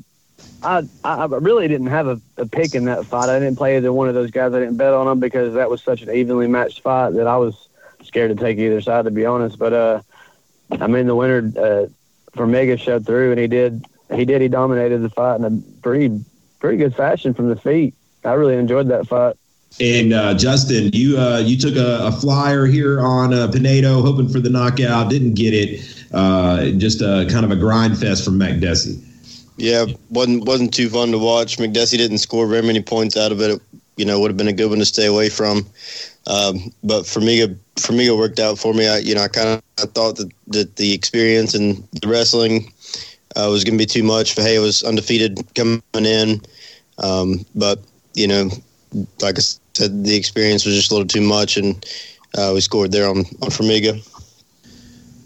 [0.62, 3.28] I I really didn't have a, a, pick in that fight.
[3.28, 4.52] I didn't play either one of those guys.
[4.52, 7.36] I didn't bet on them because that was such an evenly matched fight that I
[7.36, 7.68] was
[8.02, 9.58] scared to take either side, to be honest.
[9.58, 10.02] But uh,
[10.72, 11.86] I mean, the winner uh,
[12.36, 13.84] Formiga showed through, and he did.
[14.14, 14.42] He did.
[14.42, 16.24] He dominated the fight in a pretty
[16.58, 17.94] pretty good fashion from the feet.
[18.24, 19.36] I really enjoyed that fight.
[19.78, 24.28] And uh, Justin, you uh, you took a, a, flyer here on uh, Pinedo, hoping
[24.28, 26.04] for the knockout, didn't get it.
[26.12, 29.02] Uh, just a kind of a grind fest from Makdessi.
[29.56, 31.58] Yeah, wasn't wasn't too fun to watch.
[31.58, 33.50] Makdessi didn't score very many points out of it.
[33.52, 33.62] it
[34.00, 35.66] you know, would have been a good one to stay away from.
[36.26, 38.88] Um, but me, it worked out for me.
[38.88, 42.72] I, you know, I kind of thought that, that the experience and the wrestling
[43.36, 44.34] uh, was going to be too much.
[44.34, 46.40] Fahey was undefeated coming in,
[47.02, 47.80] um, but
[48.14, 48.48] you know,
[49.20, 49.42] like I
[49.74, 51.84] said, the experience was just a little too much, and
[52.36, 54.00] uh, we scored there on on Formiga.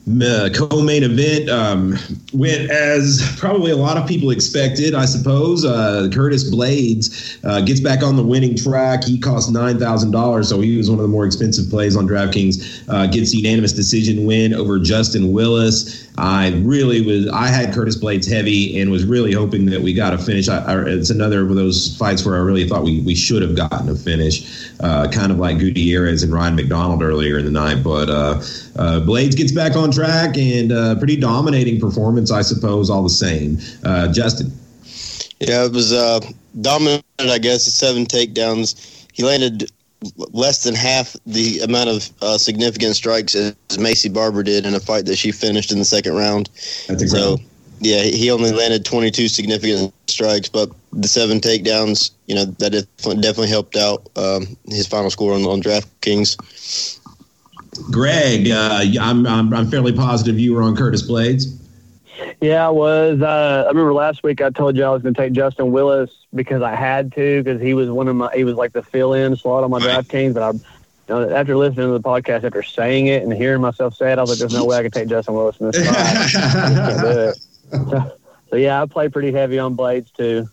[0.06, 1.96] Uh, co-main event um,
[2.34, 5.64] went as probably a lot of people expected, I suppose.
[5.64, 9.04] Uh, Curtis Blaydes uh, gets back on the winning track.
[9.04, 12.06] He cost nine thousand dollars, so he was one of the more expensive plays on
[12.06, 12.84] DraftKings.
[12.86, 16.03] Uh, gets unanimous decision win over Justin Willis.
[16.16, 17.28] I really was.
[17.28, 20.48] I had Curtis Blaydes heavy and was really hoping that we got a finish.
[20.48, 23.56] I, I, it's another of those fights where I really thought we, we should have
[23.56, 27.82] gotten a finish, uh, kind of like Gutierrez and Ryan MacDonald earlier in the night.
[27.82, 28.40] But uh,
[28.76, 33.10] uh, Blaydes gets back on track and uh, pretty dominating performance, I suppose, all the
[33.10, 33.58] same.
[33.84, 34.52] Uh, Justin.
[35.40, 36.20] Yeah, it was uh,
[36.60, 39.04] dominant, I guess, seven takedowns.
[39.12, 39.70] He landed
[40.16, 44.80] less than half the amount of uh, significant strikes as Maycee Barber did in a
[44.80, 46.50] fight that she finished in the second round.
[46.54, 47.38] So,
[47.80, 53.48] yeah, he only landed 22 significant strikes, but the seven takedowns, you know, that definitely
[53.48, 57.00] helped out um, his final score on, on DraftKings.
[57.90, 61.58] Greg, uh, I'm, I'm, I'm fairly positive you were on Curtis Blaydes.
[62.40, 63.20] Yeah, I was.
[63.20, 66.10] Uh, I remember last week I told you I was going to take Justin Willis
[66.34, 69.36] because I had to because he was one of my he was like the fill-in
[69.36, 70.32] slot on my draft team.
[70.32, 70.60] But I, you
[71.08, 74.22] know, after listening to the podcast, after saying it and hearing myself say it, I
[74.22, 75.96] was like, "There's no way I can take Justin Willis in this spot.
[76.32, 77.36] can't do it."
[77.70, 78.16] So,
[78.50, 80.48] so yeah, I play pretty heavy on Blaydes too.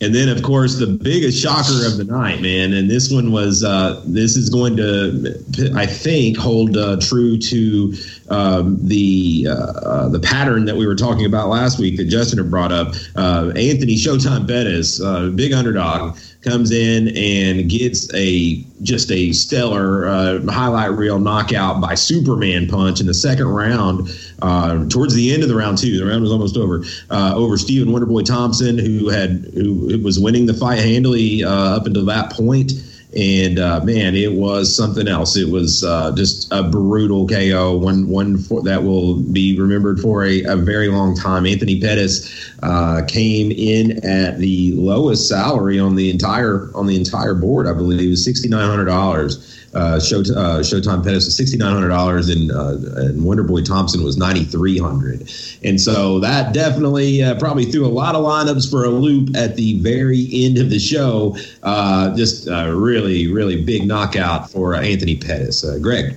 [0.00, 2.72] And then, of course, the biggest shocker of the night, man.
[2.72, 7.94] And this one was uh, this is going to, I think, hold uh, true to
[8.30, 12.38] um, the uh, uh the pattern that we were talking about last week that Justin
[12.38, 12.94] had brought up.
[13.16, 20.06] Uh, Anthony Showtime Pettis, uh, big underdog, comes in and gets a just a stellar
[20.06, 24.08] uh, highlight reel knockout by Superman punch in the second round.
[24.40, 26.84] Uh, towards the end of the round two, the round was almost over.
[27.10, 31.86] Uh, over Stephen Wonderboy Thompson, who had who was winning the fight handily uh, up
[31.86, 32.72] until that point
[33.16, 35.36] and uh, man, it was something else.
[35.36, 40.24] It was uh, just a brutal KO, one one for, that will be remembered for
[40.24, 41.46] a, a very long time.
[41.46, 47.34] Anthony Pettis uh, came in at the lowest salary on the entire on the entire
[47.34, 47.66] board.
[47.66, 51.56] I believe it was sixty nine hundred dollars uh, Show, uh, Showtime Pettis was sixty
[51.56, 55.30] nine hundred dollars, and uh, and Wonderboy Thompson was ninety three hundred,
[55.62, 59.56] and so that definitely uh, probably threw a lot of lineups for a loop at
[59.56, 61.36] the very end of the show.
[61.62, 65.64] Uh, just a really really big knockout for uh, Anthony Pettis.
[65.64, 66.16] Uh, Greg.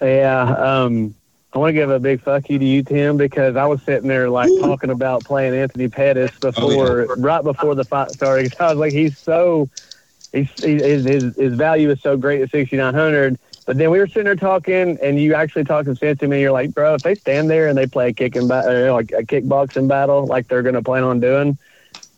[0.00, 1.14] Yeah, um,
[1.52, 4.08] I want to give a big fuck you to you, Tim, because I was sitting
[4.08, 4.60] there like Ooh.
[4.60, 7.14] talking about playing Anthony Pettis before, oh, yeah.
[7.18, 8.54] right before the fight started.
[8.60, 9.68] I was like, he's so
[10.32, 14.24] he's, his, his his value is so great at 6900 but then we were sitting
[14.24, 17.50] there talking and you actually talking sense to me you're like bro if they stand
[17.50, 20.82] there and they play a kicking ba- like a kickboxing battle like they're going to
[20.82, 21.58] plan on doing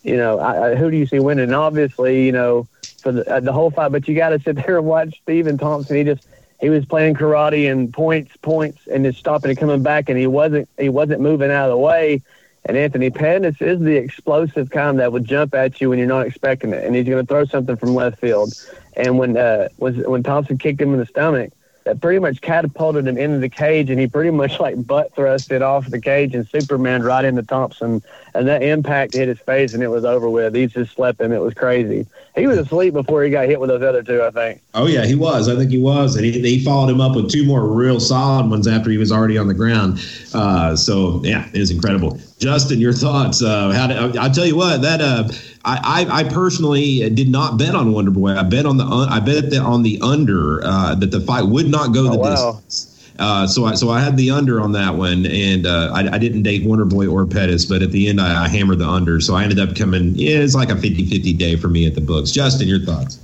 [0.03, 2.67] you know I, I, who do you see winning and obviously you know
[3.01, 5.57] for the, uh, the whole fight but you got to sit there and watch Stephen
[5.57, 6.21] Thompson he just
[6.63, 10.27] he was playing karate and points, points, and just stopping and coming back, and he
[10.27, 12.21] wasn't he wasn't moving out of the way.
[12.65, 16.25] And Anthony Pettis is the explosive kind that would jump at you when you're not
[16.25, 18.53] expecting it, and he's going to throw something from left field.
[18.95, 21.51] And when uh, was when Thompson kicked him in the stomach,
[21.83, 25.51] that pretty much catapulted him into the cage, and he pretty much like butt thrust
[25.51, 28.01] it off the cage and Superman right into Thompson,
[28.33, 30.55] and that impact hit his face, and it was over with.
[30.55, 31.33] He just slept him.
[31.33, 32.07] It was crazy.
[32.35, 34.61] He was asleep before he got hit with those other two, I think.
[34.73, 35.47] Oh yeah, he was.
[35.47, 38.49] I think he was, and he, he followed him up with two more real solid
[38.49, 39.99] ones after he was already on the ground.
[40.33, 42.19] Uh, so yeah, it was incredible.
[42.39, 43.43] Justin, your thoughts?
[43.43, 45.01] Uh, how did, I'll tell you what that.
[45.01, 45.29] Uh,
[45.65, 48.35] I, I, personally did not bet on Wonder Boy.
[48.35, 51.93] I bet on the I bet on the under uh, that the fight would not
[51.93, 52.61] go the oh, wow.
[52.61, 52.92] distance.
[53.19, 56.17] Uh, so I so I had the under on that one, and uh, I, I,
[56.17, 59.21] didn't date Wonder Boy or Pettis, but at the end I, I, hammered the under.
[59.21, 60.13] So I ended up coming.
[60.15, 62.31] Yeah, it's like a 50-50 day for me at the books.
[62.31, 63.19] Justin, your thoughts?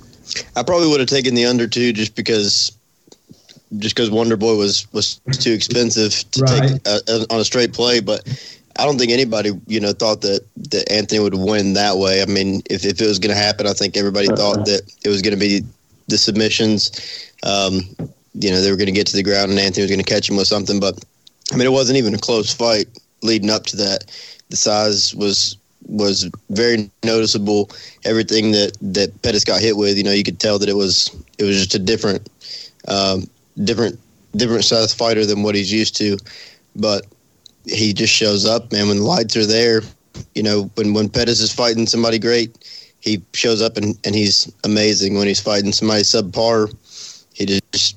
[0.54, 2.70] I probably would have taken the under too, just because
[3.78, 6.68] just because Wonder Boy was was too expensive to right.
[6.68, 8.22] take a, a, on a straight play, but
[8.78, 12.22] I don't think anybody, you know, thought that, that Anthony would win that way.
[12.22, 15.08] I mean, if, if it was going to happen, I think everybody thought that it
[15.08, 15.62] was going to be
[16.08, 17.32] the submissions.
[17.42, 17.82] Um,
[18.34, 20.14] you know, they were going to get to the ground and Anthony was going to
[20.14, 20.80] catch him with something.
[20.80, 21.02] But
[21.52, 22.86] I mean, it wasn't even a close fight
[23.22, 24.04] leading up to that.
[24.50, 27.70] The size was was very noticeable.
[28.04, 31.10] Everything that that Pettis got hit with, you know, you could tell that it was
[31.38, 32.28] it was just a different,
[32.88, 33.28] um,
[33.64, 33.98] different,
[34.36, 36.18] different size fighter than what he's used to.
[36.76, 37.06] But
[37.66, 38.88] he just shows up, man.
[38.88, 39.82] When the lights are there,
[40.34, 42.56] you know, when when Pettis is fighting somebody great,
[43.00, 45.16] he shows up and, and he's amazing.
[45.16, 46.72] When he's fighting somebody subpar,
[47.48, 47.96] he just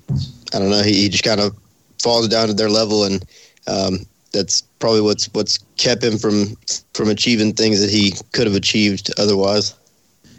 [0.53, 0.83] I don't know.
[0.83, 1.55] He, he just kind of
[2.01, 3.25] falls down to their level, and
[3.67, 3.99] um,
[4.31, 6.55] that's probably what's what's kept him from
[6.93, 9.75] from achieving things that he could have achieved otherwise.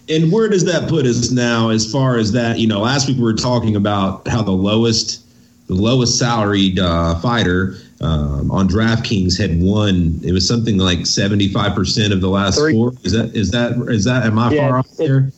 [0.09, 2.59] And where does that put us now, as far as that?
[2.59, 5.23] You know, last week we were talking about how the lowest
[5.67, 10.21] the lowest salaried uh, fighter um, on DraftKings had won.
[10.23, 12.73] It was something like seventy five percent of the last Three.
[12.73, 12.93] four.
[13.03, 15.31] Is that is that is that am I yeah, far off there?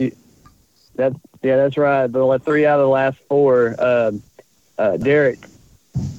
[0.97, 2.07] That's yeah, that's right.
[2.07, 3.75] The three out of the last four.
[3.79, 4.13] Uh,
[4.79, 5.39] uh, Derrick,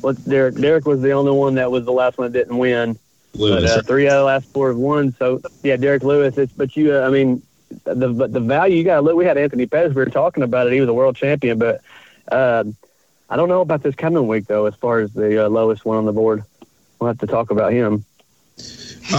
[0.02, 0.56] what Derrick?
[0.56, 2.98] Derrick was the only one that was the last one that didn't win.
[3.34, 3.64] Lewis.
[3.64, 5.14] But uh, three out of the last four have won.
[5.20, 6.38] So yeah, Derrick Lewis.
[6.38, 6.96] It's but you.
[6.96, 7.42] Uh, I mean,
[7.84, 9.16] the but the value you got to look.
[9.16, 9.94] We had Anthony Pettis.
[9.94, 10.74] We were talking about it.
[10.74, 11.82] He was a world champion, but.
[12.30, 12.66] Uh,
[13.30, 15.98] I don't know about this coming week though, as far as the uh, lowest one
[15.98, 16.44] on the board.
[17.00, 18.06] We'll have to talk about him.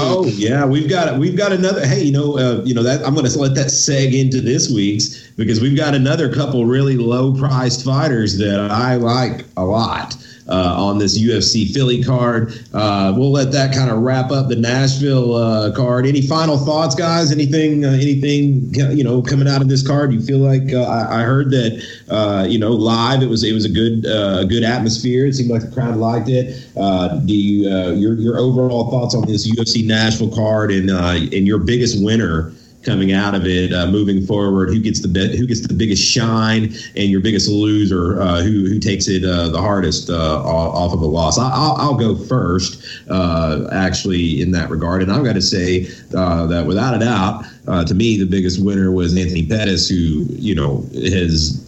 [0.00, 1.84] Oh yeah, we've got we've got another.
[1.86, 4.70] Hey, you know, uh, you know that I'm going to let that seg into this
[4.70, 10.16] week's because we've got another couple really low priced fighters that I like a lot
[10.48, 12.52] uh, on this UFC Philly card.
[12.72, 16.06] Uh, we'll let that kind of wrap up the Nashville uh, card.
[16.06, 17.30] Any final thoughts, guys?
[17.30, 20.12] Anything, uh, anything you know coming out of this card?
[20.12, 23.52] You feel like uh, I, I, heard that uh, you know live it was it
[23.52, 25.26] was a good a good atmosphere.
[25.26, 26.66] It seemed like the crowd liked it.
[26.74, 32.02] do you your your overall thoughts on this UFC Nashville card and and your biggest
[32.02, 32.52] winner?
[32.88, 36.72] Coming out of it uh, moving forward who gets the who gets the biggest shine
[36.96, 41.02] and your biggest loser uh, who who takes it uh, the hardest uh, off of
[41.02, 41.38] a loss.
[41.38, 42.77] I, will I'll go first
[43.10, 47.44] uh, actually in that regard and I've got to say uh, that without a doubt
[47.86, 51.64] to me the biggest winner was Anthony Pettis who you know has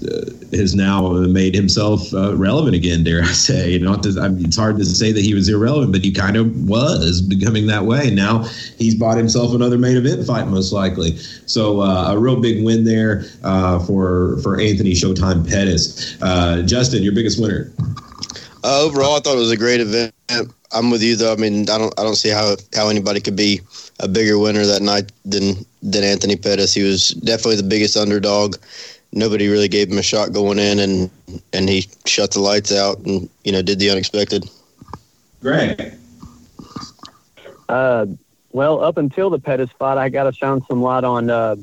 [0.52, 4.78] has now made himself relevant again dare I say not to, I mean, it's hard
[4.78, 8.44] to say that he was irrelevant but he kind of was becoming that way now
[8.78, 11.18] he's bought himself another main event fight most likely
[11.50, 16.20] so uh, a real big win there uh, for for Anthony Showtime Pettis.
[16.22, 17.72] Uh, Justin, your biggest winner.
[18.62, 20.14] Uh, overall, I thought it was a great event.
[20.72, 21.32] I'm with you though.
[21.32, 23.60] I mean, I don't I don't see how how anybody could be
[23.98, 26.74] a bigger winner that night than than Anthony Pettis.
[26.74, 28.56] He was definitely the biggest underdog.
[29.12, 31.10] Nobody really gave him a shot going in, and
[31.52, 34.48] and he shut the lights out and you know did the unexpected.
[35.40, 35.94] Greg.
[37.68, 38.06] Uh,
[38.52, 41.56] well, up until the Pettis fight, I got to shine some light on uh,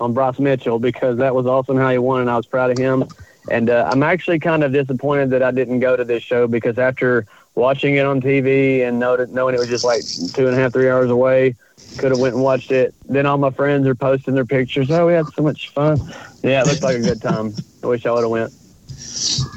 [0.00, 2.78] on Bryce Mitchell because that was awesome how he won, and I was proud of
[2.78, 3.04] him.
[3.50, 6.78] And uh, I'm actually kind of disappointed that I didn't go to this show because
[6.78, 10.72] after watching it on TV and knowing it was just like two and a half,
[10.72, 11.54] three hours away,
[11.98, 12.94] could have went and watched it.
[13.08, 14.90] Then all my friends are posting their pictures.
[14.90, 15.98] Oh, we had so much fun.
[16.42, 17.54] Yeah, it looked like a good time.
[17.82, 18.52] I wish I would have went.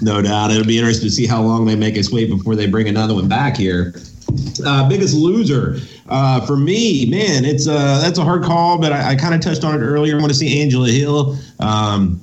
[0.02, 0.52] No doubt.
[0.52, 3.14] It'll be interesting to see how long they make us wait before they bring another
[3.14, 3.94] one back here.
[4.66, 5.78] Uh, biggest loser
[6.10, 9.42] uh, for me, man, it's uh, that's a hard call, but I, I kind of
[9.42, 10.18] touched on it earlier.
[10.18, 11.38] I want to see Angela Hill.
[11.60, 12.20] Um,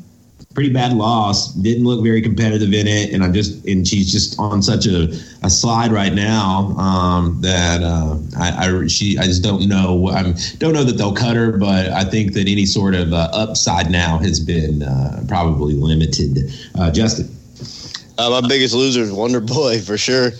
[0.55, 1.53] pretty bad loss.
[1.53, 5.09] Didn't look very competitive in it, and I just and she's just on such a,
[5.43, 10.09] a slide right now um, that uh, I, I, she I just don't know.
[10.09, 10.23] I
[10.59, 13.90] don't know that they'll cut her, but I think that any sort of uh, upside
[13.90, 16.51] now has been uh, probably limited.
[16.79, 17.29] Uh, Justin.
[18.17, 20.31] Uh, my biggest loser is Wonder Boy for sure.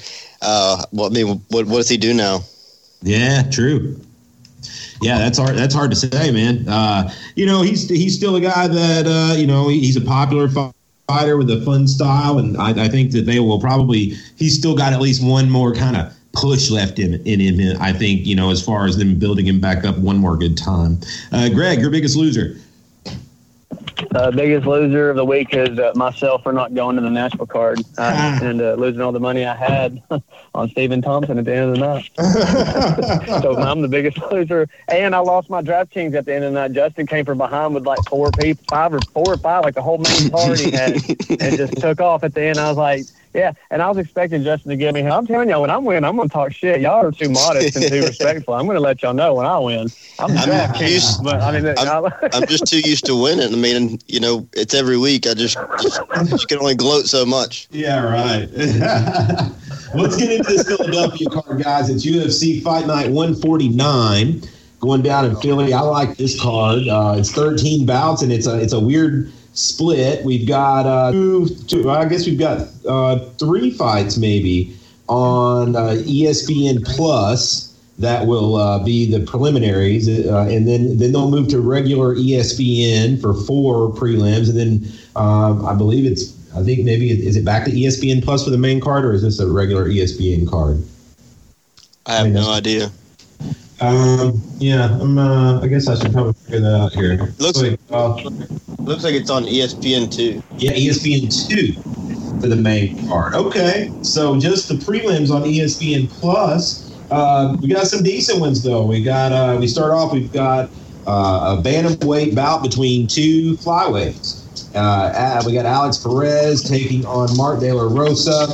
[0.40, 2.40] Uh, well, I mean, what what does he do now?
[3.03, 4.00] Yeah, true.
[5.04, 5.56] Yeah, that's hard.
[5.56, 6.66] That's hard to say, man.
[6.66, 10.48] Uh, you know, he's he's still a guy that uh, you know he's a popular
[10.48, 14.14] fighter with a fun style, and I, I think that they will probably.
[14.36, 17.76] He's still got at least one more kind of push left in in him.
[17.82, 20.56] I think you know as far as them building him back up one more good
[20.56, 20.98] time.
[21.32, 22.56] Uh, Greg, your biggest loser.
[24.14, 27.46] Uh, biggest loser of the week is uh, myself for not going to the national
[27.46, 30.02] card uh, and uh, losing all the money I had
[30.54, 32.11] on Stephen Thompson at the end of the night.
[33.42, 36.61] so I'm the biggest loser, and I lost my DraftKings at the end of the
[36.61, 36.72] night.
[36.72, 39.83] Justin came from behind with like four people, five or four or five, like the
[39.83, 40.94] whole main party had,
[41.40, 42.59] and just took off at the end.
[42.59, 45.03] I was like yeah, and I was expecting Justin to give me.
[45.03, 46.81] I'm telling y'all, when I'm winning, I'm gonna talk shit.
[46.81, 48.55] Y'all are too modest and too respectful.
[48.55, 49.88] I'm gonna let y'all know when I win.
[50.20, 53.53] I'm, I'm used, but I mean, I'm, I'm, just too used to winning.
[53.53, 55.27] I mean, you know, it's every week.
[55.27, 57.66] I just, just, just can only gloat so much.
[57.73, 58.49] Yeah, right.
[59.94, 61.90] Let's get into this Philadelphia card, guys.
[61.90, 64.42] It's UFC Fight Night 149
[64.79, 65.73] going down in Philly.
[65.73, 66.87] I like this card.
[66.87, 70.24] Uh, it's 13 bouts, and it's a it's a weird split.
[70.24, 74.76] We've got uh, two, two, I guess we've got uh, three fights maybe
[75.08, 81.30] on uh, ESPN Plus that will uh, be the preliminaries, uh, and then then they'll
[81.30, 86.84] move to regular ESPN for four prelims, and then um, I believe it's I think
[86.84, 89.50] maybe is it back to ESPN Plus for the main card, or is this a
[89.50, 90.82] regular ESPN card?
[92.06, 92.90] I have I mean, no idea.
[93.80, 97.34] Um, yeah, I'm, uh, I guess I should probably figure that out here.
[97.38, 98.14] Looks like, uh,
[98.78, 100.42] looks like it's on ESPN two.
[100.56, 101.72] Yeah, ESPN two
[102.40, 103.34] for the main part.
[103.34, 106.92] Okay, so just the prelims on ESPN Plus.
[107.10, 108.87] Uh, we got some decent ones though.
[108.87, 110.12] We got uh, we start off.
[110.12, 110.70] We've got
[111.06, 114.43] uh, a bantamweight bout between two flyweights.
[114.74, 118.48] Uh, we got Alex Perez taking on Mark De La Rosa.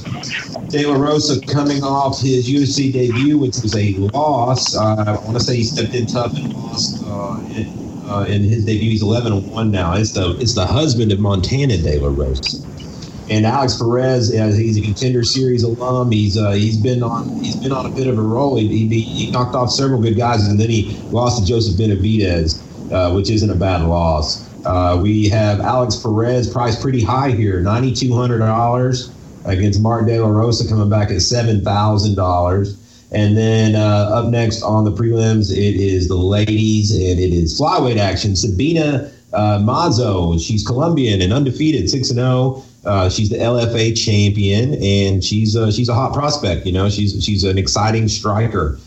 [0.68, 4.76] De La Rosa coming off his UFC debut, which was a loss.
[4.76, 7.66] Uh, I want to say he stepped in tough and lost uh, in,
[8.08, 8.90] uh, in, his debut.
[8.90, 9.94] He's 11 1 now.
[9.94, 12.66] It's the it's the husband of Montana De La Rosa.
[13.30, 16.10] And Alex Perez, uh, he's a contender series alum.
[16.10, 18.56] He's uh, he's been on he's been on a bit of a roll.
[18.56, 23.14] He, he, he knocked off several good guys, and then he lost to Joseph Benavidez,
[23.14, 24.49] which isn't a bad loss.
[24.64, 29.14] Uh, we have Alex Perez priced pretty high here, $9,200
[29.46, 32.76] against Mark De La Rosa coming back at $7,000.
[33.12, 37.58] And then uh, up next on the prelims, it is the ladies and it is
[37.58, 38.36] flyweight action.
[38.36, 42.62] Sabina uh, Mazo, she's Colombian and undefeated, 6 and 0.
[42.84, 46.64] Uh, she's the LFA champion and she's uh, she's a hot prospect.
[46.64, 48.78] You know, she's she's an exciting striker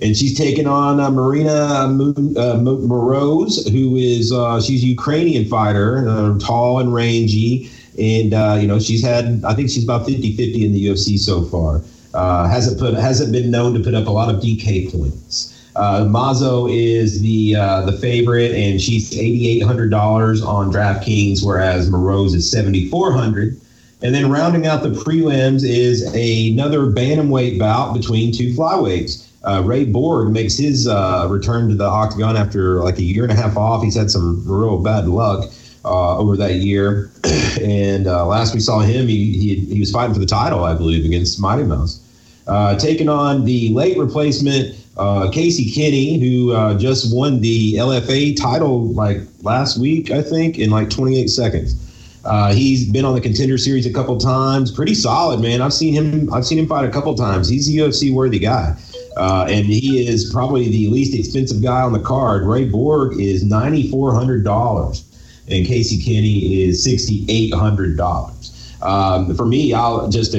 [0.00, 6.08] and she's taken on uh, Maryna uh, Moroz, who is uh, she's a Ukrainian fighter,
[6.08, 10.64] uh, tall and rangy, and uh, you know she's had I think she's about 50-50
[10.64, 11.82] in the UFC so far.
[12.14, 15.54] Uh, hasn't put hasn't been known to put up a lot of DK points.
[15.76, 22.34] Mazo is the the favorite, and she's eighty eight hundred dollars on DraftKings, whereas Moroz
[22.34, 23.60] is seventy four hundred.
[24.00, 29.28] And then rounding out the prelims is another bantamweight bout between two flyweights.
[29.44, 33.32] Uh, Ray Borg makes his uh, return to the octagon after like a year and
[33.32, 33.82] a half off.
[33.82, 35.50] He's had some real bad luck
[35.84, 37.10] uh, over that year,
[37.62, 40.74] and uh, last we saw him, he, he, he was fighting for the title, I
[40.74, 42.04] believe, against Mighty Mouse.
[42.46, 48.88] Uh, taking on the late replacement uh, Casey Kenney, who just won the LFA title
[48.92, 51.76] like last week, I think, in like 28 seconds.
[52.24, 54.70] Uh, he's been on the contender series a couple times.
[54.70, 55.62] Pretty solid, man.
[55.62, 56.32] I've seen him.
[56.32, 57.48] I've seen him fight a couple times.
[57.48, 58.76] He's a UFC worthy guy.
[59.18, 62.44] Uh, and he is probably the least expensive guy on the card.
[62.44, 65.04] Ray Borg is ninety four hundred dollars,
[65.48, 68.54] and Casey Kenney is sixty eight hundred dollars.
[68.80, 70.32] Um, for me, I'll just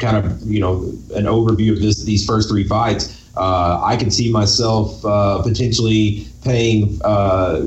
[0.00, 0.82] kind of you know
[1.14, 3.20] an overview of this these first three fights.
[3.36, 7.60] Uh, I can see myself uh, potentially paying uh,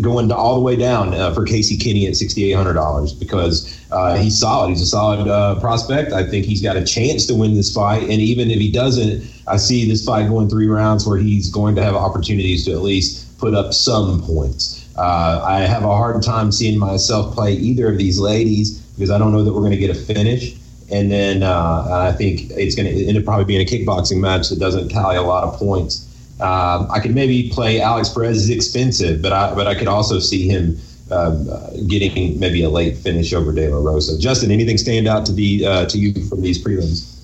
[0.00, 3.79] going all the way down uh, for Casey Kenney at sixty eight hundred dollars because
[3.92, 4.70] uh, he's solid.
[4.70, 6.12] He's a solid uh, prospect.
[6.12, 9.24] I think he's got a chance to win this fight, and even if he doesn't,
[9.46, 12.82] I see this fight going three rounds where he's going to have opportunities to at
[12.82, 14.88] least put up some points.
[14.96, 19.18] Uh, I have a hard time seeing myself play either of these ladies because I
[19.18, 20.54] don't know that we're going to get a finish.
[20.92, 24.48] And then uh, I think it's going to end up probably being a kickboxing match
[24.48, 26.06] that doesn't tally a lot of points.
[26.40, 30.18] Um, I could maybe play Alex Perez is expensive, but I but I could also
[30.18, 30.78] see him
[31.10, 34.18] uh, getting maybe a late finish over De La Rosa.
[34.18, 37.16] Justin, anything stand out to be uh, to you from these prelims?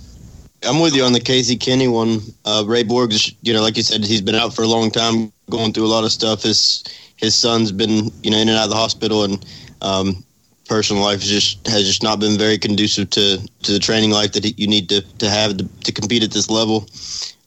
[0.64, 2.20] I'm with you on the Casey Kenney one.
[2.44, 5.32] Uh, Ray Borg's, you know, like you said, he's been out for a long time,
[5.50, 6.42] going through a lot of stuff.
[6.42, 6.84] His
[7.16, 9.44] his son's been, you know, in and out of the hospital, and
[9.82, 10.24] um,
[10.68, 14.32] personal life has just has just not been very conducive to to the training life
[14.32, 16.88] that you need to to have to, to compete at this level.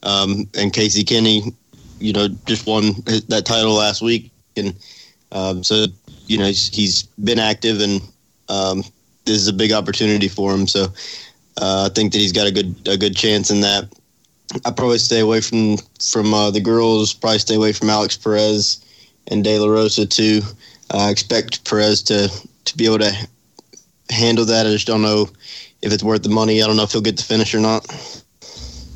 [0.03, 1.53] Um, and Casey Kenney,
[1.99, 2.93] you know, just won
[3.27, 4.75] that title last week, and
[5.31, 5.87] um, so
[6.29, 8.01] you know he's, he's been active, and
[8.47, 8.83] um,
[9.25, 10.67] this is a big opportunity for him.
[10.67, 10.85] So
[11.59, 13.89] uh, I think that he's got a good a good chance in that.
[14.65, 17.13] I probably stay away from from uh, the girls.
[17.13, 18.85] Probably stay away from Alex Perez
[19.27, 20.41] and De La Rosa too.
[20.91, 22.29] I expect Perez to
[22.65, 23.27] to be able to
[24.09, 24.67] handle that.
[24.67, 25.29] I just don't know
[25.81, 26.61] if it's worth the money.
[26.61, 27.85] I don't know if he'll get the finish or not.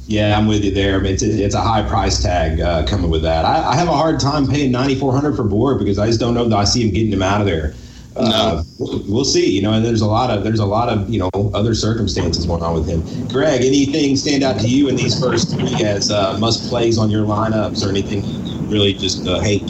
[0.06, 0.96] Yeah, I'm with you there.
[0.96, 3.46] I mean, it's, a, it's a high price tag uh, coming with that.
[3.46, 6.48] I, I, have a hard time paying 9400 for Borg because I just don't know
[6.48, 7.74] that I see him getting him out of there.
[8.16, 9.02] Uh, no.
[9.08, 9.50] we'll see.
[9.50, 12.46] You know, and there's a lot of there's a lot of you know other circumstances
[12.46, 13.02] going on with him.
[13.30, 17.10] Greg, anything stand out to you in these first three as uh, must plays on
[17.10, 18.22] your lineups, or anything
[18.70, 19.64] really just uh, hate?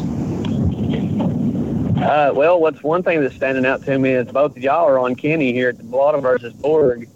[2.03, 4.99] Uh, well, what's one thing that's standing out to me is both of y'all are
[4.99, 7.07] on Kenney here at the Blotta versus Borg,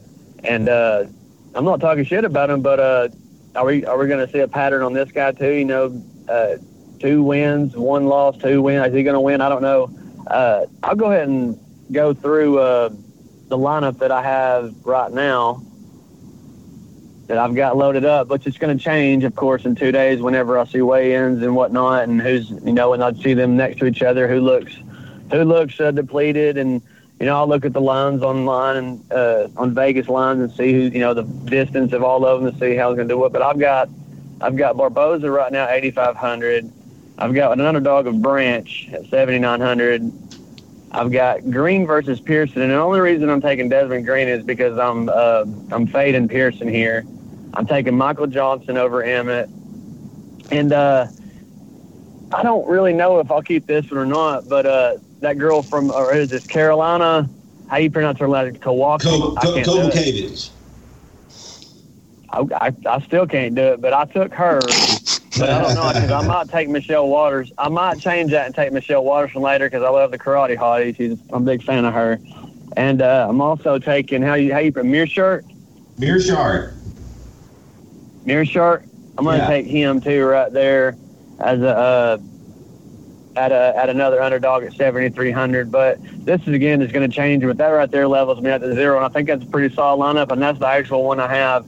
[0.45, 1.05] and uh,
[1.55, 3.09] I'm not talking shit about him, but uh,
[3.55, 5.51] are we are we going to see a pattern on this guy too?
[5.51, 6.57] You know, uh,
[6.99, 8.87] two wins, one loss, two wins.
[8.87, 9.41] Is he going to win?
[9.41, 9.89] I don't know.
[10.27, 11.59] Uh, I'll go ahead and
[11.91, 12.89] go through uh,
[13.47, 15.63] the lineup that I have right now
[17.27, 20.21] that I've got loaded up, which is going to change, of course, in two days
[20.21, 23.79] whenever I see weigh-ins and whatnot, and who's you know, when I see them next
[23.79, 24.73] to each other, who looks
[25.31, 26.81] who looks uh, depleted, and
[27.19, 30.71] you know, I'll look at the lines online and uh, on Vegas lines and see
[30.71, 33.13] who you know the distance of all of them to see how they're going to
[33.15, 33.33] do it.
[33.33, 33.89] But I've got
[34.39, 36.71] I've got Barboza right now, 8,500.
[37.17, 40.11] I've got an underdog of Branch at 7,900.
[40.91, 44.77] I've got Green versus Pearson, and the only reason I'm taking Desmond Green is because
[44.77, 47.03] I'm uh, I'm fading Pearson here.
[47.53, 49.49] I'm taking Michael Johnson over Emmett.
[50.51, 51.07] And uh,
[52.31, 55.63] I don't really know if I'll keep this one or not, but uh, that girl
[55.63, 57.29] from, or is this Karolina?
[57.67, 58.61] How do you pronounce her last?
[58.61, 59.09] Kowalski?
[59.09, 60.51] Co- Co- Kovacevic.
[62.29, 64.61] I, I, I still can't do it, but I took her.
[65.37, 67.51] But I don't know because I might take Michelle Waters.
[67.57, 70.57] I might change that and take Michelle Waters from later because I love the karate
[70.57, 70.95] hottie.
[70.97, 72.19] She's I'm a big fan of her.
[72.75, 75.43] And uh, I'm also taking how you how you put Meerschaert.
[75.99, 76.73] Meerschaert.
[78.25, 78.83] Meerschaert.
[79.17, 79.47] I'm going to yeah.
[79.47, 80.97] take him too right there
[81.39, 82.17] as a uh,
[83.37, 85.71] at a at another underdog at 7,300.
[85.71, 87.43] But this is again is going to change.
[87.43, 89.73] But that right there levels me at the zero, and I think that's a pretty
[89.73, 90.31] solid lineup.
[90.31, 91.65] And that's the actual one I have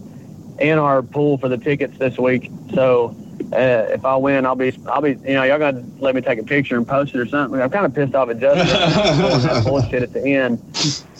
[0.59, 2.51] in our pool for the tickets this week.
[2.73, 3.15] So
[3.51, 6.37] uh, if I win, I'll be, I'll be, you know, y'all to let me take
[6.37, 7.59] a picture and post it or something.
[7.59, 8.67] I'm kind of pissed off at Justin.
[9.47, 10.59] that bullshit at the end,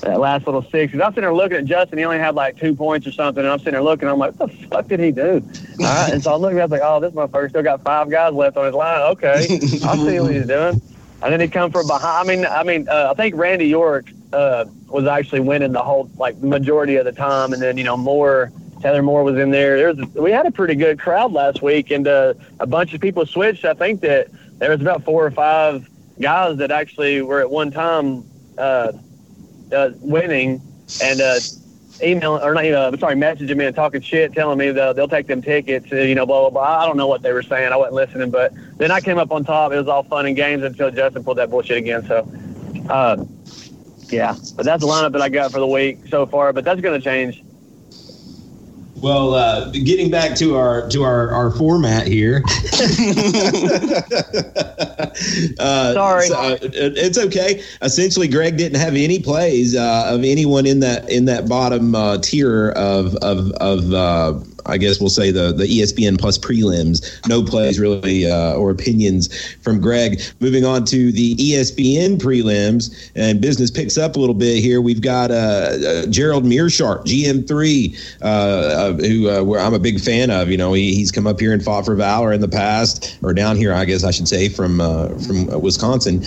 [0.02, 0.94] that last little six.
[0.94, 1.98] Cause I'm sitting there looking at Justin.
[1.98, 4.08] He only had like two points or something, and I'm sitting there looking.
[4.08, 5.44] I'm like, what the fuck did he do?
[5.80, 8.10] All right, and so I look, I was like, oh, this motherfucker still got five
[8.10, 9.02] guys left on his line.
[9.12, 10.82] Okay, I'll see what he's doing.
[11.22, 12.30] And then he come from behind.
[12.30, 16.10] I mean, I mean, uh, I think Randy York uh, was actually winning the whole
[16.18, 18.52] like majority of the time, and then you know more
[18.82, 19.78] Taylor Moore was in there.
[19.78, 23.02] There was we had a pretty good crowd last week, and uh, a bunch of
[23.02, 23.66] people switched.
[23.66, 24.28] I think that
[24.60, 28.24] there was about four or five guys that actually were at one time
[28.58, 28.94] uh,
[29.74, 30.62] uh, winning
[31.04, 31.40] and uh,
[32.02, 35.28] emailing or not, uh, sorry, messaging me and talking shit, telling me that they'll take
[35.28, 35.92] them tickets.
[35.92, 36.84] Uh, you know, blah blah blah.
[36.84, 37.74] I don't know what they were saying.
[37.74, 39.74] I wasn't listening, but then I came up on top.
[39.74, 42.06] It was all fun and games until Justin pulled that bullshit again.
[42.08, 42.30] So.
[42.90, 43.26] Uh,
[44.08, 46.52] yeah, but that's the lineup that I got for the week so far.
[46.54, 47.44] But that's going to change
[49.02, 52.44] well, uh, getting back to our to our, our format here.
[55.60, 57.64] uh, Sorry, so, uh, it's okay.
[57.82, 62.18] Essentially, Greg didn't have any plays uh, of anyone in that in that bottom uh,
[62.20, 67.28] tier of of of uh, I guess we'll say the the ESPN Plus prelims.
[67.28, 70.22] No plays really uh, or opinions from Greg.
[70.40, 74.82] Moving on to the ESPN prelims, and business picks up a little bit here.
[74.82, 80.30] We've got uh, uh, Gerald Meerschaert, GM3, uh, uh, who uh, I'm a big fan
[80.30, 80.50] of.
[80.50, 83.34] You know, he, he's come up here and fought for Valor in the past, or
[83.34, 84.80] down here, I guess I should say, from
[85.20, 86.22] from Wisconsin.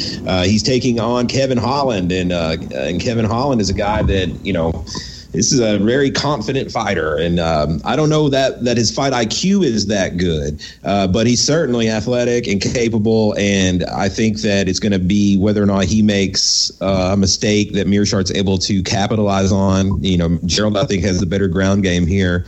[0.44, 4.84] he's taking on Kevin Holland, and and Kevin Holland is a guy that you know
[5.32, 9.14] this is a very confident fighter, and um, I don't know that that his fight
[9.14, 13.34] IQ is that good, uh, but he's certainly athletic and capable.
[13.38, 17.16] And I think that it's going to be whether or not he makes uh, a
[17.16, 20.02] mistake that Meerschaert's able to capitalize on.
[20.04, 22.44] You know, Gerald I think has the better ground game here,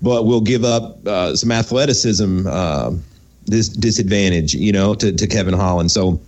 [0.00, 2.92] but will give up uh, some athleticism uh,
[3.44, 4.54] this disadvantage.
[4.54, 5.90] You know, to to Kevin Holland.
[5.90, 6.20] So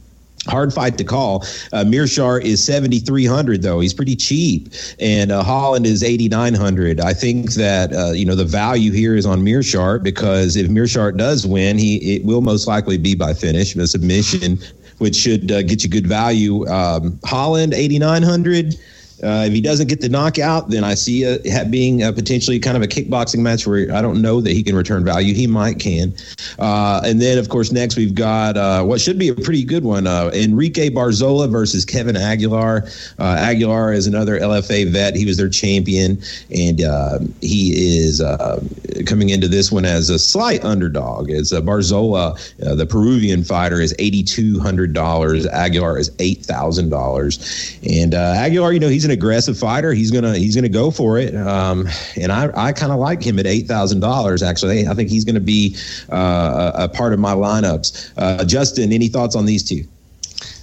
[0.49, 1.40] hard fight to call.
[1.72, 3.80] Uh, Meerschaert is 7,300 though.
[3.80, 4.68] He's pretty cheap,
[4.99, 7.01] and uh, Holland is 8,900.
[7.01, 11.16] I think that uh, you know the value here is on Meerschaert because if Meerschaert
[11.16, 14.59] does win, he it will most likely be by finish, a submission
[14.99, 16.66] which should uh, get you good value.
[16.68, 18.76] Um, Holland, 8,900.
[19.22, 22.76] Uh, if he doesn't get the knockout, then I see it being a potentially kind
[22.76, 25.34] of a kickboxing match where I don't know that he can return value.
[25.34, 26.14] He might can.
[26.58, 29.84] Uh, and then, of course, next we've got uh, what should be a pretty good
[29.84, 32.84] one uh, Enrique Barzola versus Kevin Aguilar.
[33.18, 35.16] Uh, Aguilar is another LFA vet.
[35.16, 36.20] He was their champion,
[36.54, 38.20] and uh, he is
[39.06, 41.30] coming into this one as a slight underdog.
[41.30, 45.46] As Barzola, the Peruvian fighter, is $8,200.
[45.46, 48.00] Aguilar is $8,000.
[48.00, 49.94] And Aguilar, you know, he's an aggressive fighter.
[49.94, 51.34] He's gonna he's gonna go for it.
[51.34, 51.88] Um,
[52.20, 54.42] and I, I kind of like him at eight thousand dollars.
[54.42, 55.76] Actually, I think he's to be
[56.12, 58.12] uh, a, part of my lineups.
[58.16, 59.84] Uh, Justin, any thoughts on these two?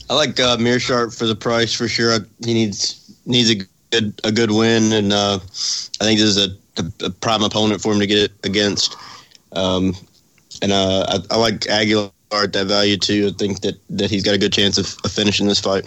[0.10, 2.20] I like uh, Meerschaert for the price for sure.
[2.46, 3.56] He needs needs a
[3.91, 7.94] good a good win, and uh, I think this is a, a, prime opponent for
[7.94, 8.96] him to get against.
[9.54, 9.96] Um,
[10.62, 13.32] and uh, I, I like Aguilar at that value too.
[13.34, 15.86] I think that, that he's got a good chance of, of finishing this fight.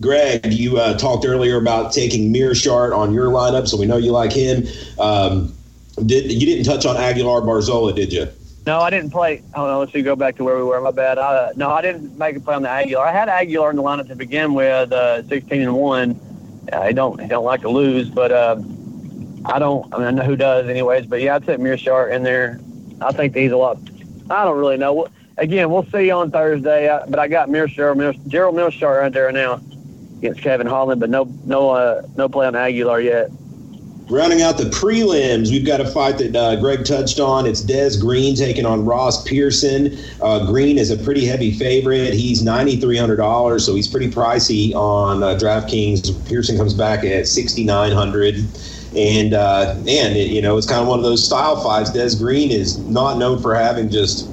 [0.00, 4.12] Greg, you uh, talked earlier about taking Meerschaert on your lineup, so we know you
[4.12, 4.64] like him.
[4.98, 5.54] Um,
[6.06, 8.28] did you didn't touch on Aguilar Barzola, did you?
[8.66, 9.42] No, I didn't play.
[9.54, 10.02] Hold on, let's see.
[10.02, 10.80] Go back to where we were.
[10.80, 11.18] My bad.
[11.18, 13.06] I, no, I didn't make a play on the Aguilar.
[13.06, 16.20] I had Aguilar in the lineup to begin with, uh, 16 and one.
[16.72, 18.60] I don't, I don't like to lose, but uh,
[19.46, 19.92] I don't.
[19.92, 21.06] I mean, I know who does, anyways.
[21.06, 22.60] But yeah, I'd set Meerschaert in there.
[23.00, 23.78] I think he's a lot.
[24.30, 25.08] I don't really know.
[25.38, 26.88] Again, we'll see on Thursday.
[26.88, 29.60] Uh, but I got Meerschaert, Gerald Meerschaert right there now
[30.18, 33.30] against Kevin Holland, but no no uh, no play on Aguilar yet.
[34.10, 37.44] Rounding out the prelims, we've got a fight that uh, Greg touched on.
[37.44, 39.98] It's Des Green taking on Ross Pearson.
[40.22, 42.14] Uh, Green is a pretty heavy favorite.
[42.14, 46.26] He's ninety three hundred dollars, so he's pretty pricey on uh, DraftKings.
[46.26, 48.36] Pearson comes back at sixty nine hundred.
[48.96, 51.92] And uh, and it, you know it's kind of one of those style fights.
[51.92, 54.26] Des Green is not known for having just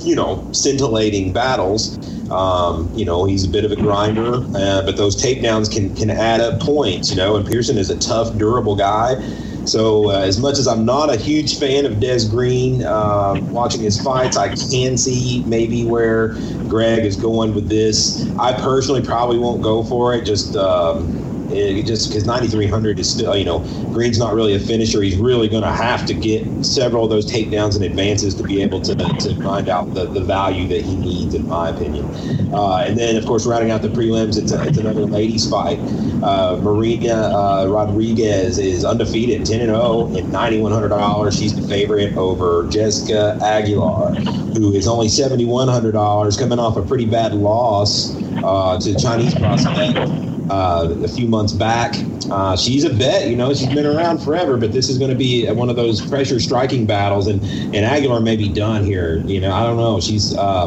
[0.00, 1.98] you know scintillating battles.
[2.30, 6.10] Um, you know, he's a bit of a grinder, uh, but those takedowns can can
[6.10, 7.10] add up points.
[7.10, 9.16] You know, and Pearson is a tough, durable guy.
[9.64, 13.80] So uh, as much as I'm not a huge fan of Des Green, uh, watching
[13.80, 16.36] his fights, I can see maybe where
[16.68, 18.30] Greg is going with this.
[18.38, 20.26] I personally probably won't go for it.
[20.26, 23.60] Just um, it just because 9300 is still, you know,
[23.92, 25.02] Green's not really a finisher.
[25.02, 28.62] He's really going to have to get several of those takedowns and advances to be
[28.62, 32.04] able to, to find out the, the value that he needs, in my opinion.
[32.52, 35.78] Uh, and then, of course, rounding out the prelims, it's, a, it's another ladies fight.
[36.22, 41.38] Uh, Marina uh, Rodriguez is undefeated, 10 and 0 at $9,100.
[41.38, 44.14] She's the favorite over Jessica Aguilar,
[44.54, 50.94] who is only $7,100, coming off a pretty bad loss uh, to Chinese prospect uh,
[51.02, 51.94] a few months back.
[52.30, 55.16] Uh, she's a vet, you know, she's been around forever, but this is going to
[55.16, 57.42] be one of those pressure striking battles, and,
[57.74, 59.18] and Aguilar may be done here.
[59.26, 60.00] You know, I don't know.
[60.00, 60.66] She's, uh,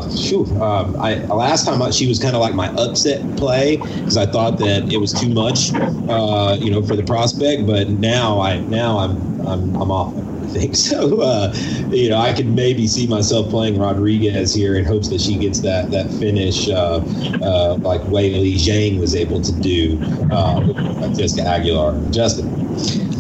[0.62, 4.58] um, I last time she was kind of like my upset play because I thought
[4.60, 9.00] that it was too much, uh, you know, for the prospect, but now I now
[9.00, 10.14] I'm I'm, I'm off
[10.48, 10.76] think.
[10.88, 11.54] So, uh,
[11.90, 15.60] you know, I could maybe see myself playing Rodriguez here in hopes that she gets
[15.62, 17.02] that that finish uh,
[17.42, 20.00] uh, like Weili Zhang was able to do
[20.32, 20.62] uh,
[21.02, 22.00] with Jessica Aguilar.
[22.12, 22.48] Justin.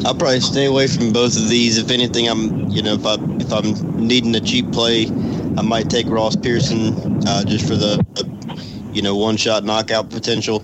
[0.05, 1.77] I'll probably stay away from both of these.
[1.77, 5.07] If anything, I'm you know if I if I'm needing a cheap play,
[5.57, 6.93] I might take Ross Pearson
[7.27, 7.99] uh, just for the
[8.93, 10.63] you know one shot knockout potential.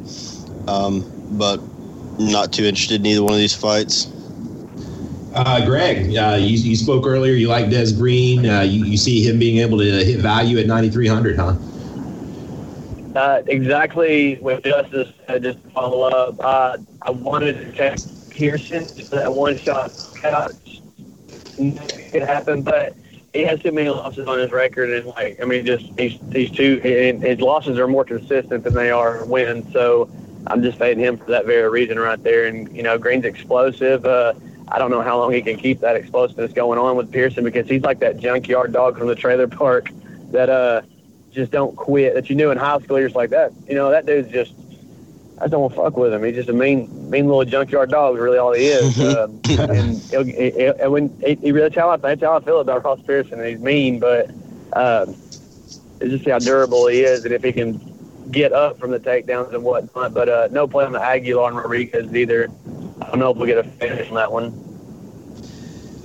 [0.68, 1.04] Um,
[1.38, 1.60] but
[2.20, 4.06] not too interested in either one of these fights.
[5.34, 7.34] Uh, Greg, uh, you, you spoke earlier.
[7.34, 8.46] You like Des Green.
[8.46, 11.56] Uh, you, you see him being able to hit value at 9,300, huh?
[13.16, 16.36] Uh, exactly what Justin said, just to follow up.
[16.40, 17.98] Uh, I wanted to check
[18.30, 20.82] Pearson for that one shot catch.
[21.58, 22.96] It happened, but
[23.34, 26.50] he has too many losses on his record, and like I mean, just these these
[26.50, 29.72] two, his losses are more consistent than they are wins.
[29.72, 30.10] So
[30.48, 32.46] I'm just fading him for that very reason right there.
[32.48, 34.06] And you know, Green's explosive.
[34.74, 37.44] Uh, I don't know how long he can keep that explosiveness going on with Pearson
[37.44, 39.90] because he's like that junkyard dog from the trailer park
[40.32, 40.82] that uh
[41.32, 42.14] just don't quit.
[42.14, 43.52] That you knew in high school, you're just like that.
[43.68, 44.54] You know, that dude's just.
[45.42, 46.24] I don't want to fuck with him.
[46.24, 48.16] He's just a mean, mean little junkyard dog.
[48.16, 49.00] Is really all he is.
[49.00, 52.40] uh, and he'll, he, he, when he, he really, that's how I, that's how I
[52.40, 53.44] feel about Ross Pearson.
[53.44, 54.30] He's mean, but
[54.74, 55.16] um,
[56.00, 57.80] it's just how durable he is, and if he can
[58.32, 60.14] get up from the takedowns and whatnot.
[60.14, 62.50] But uh, no play on the Aguilar and Rodriguez either.
[63.02, 64.63] I don't know if we'll get a finish on that one.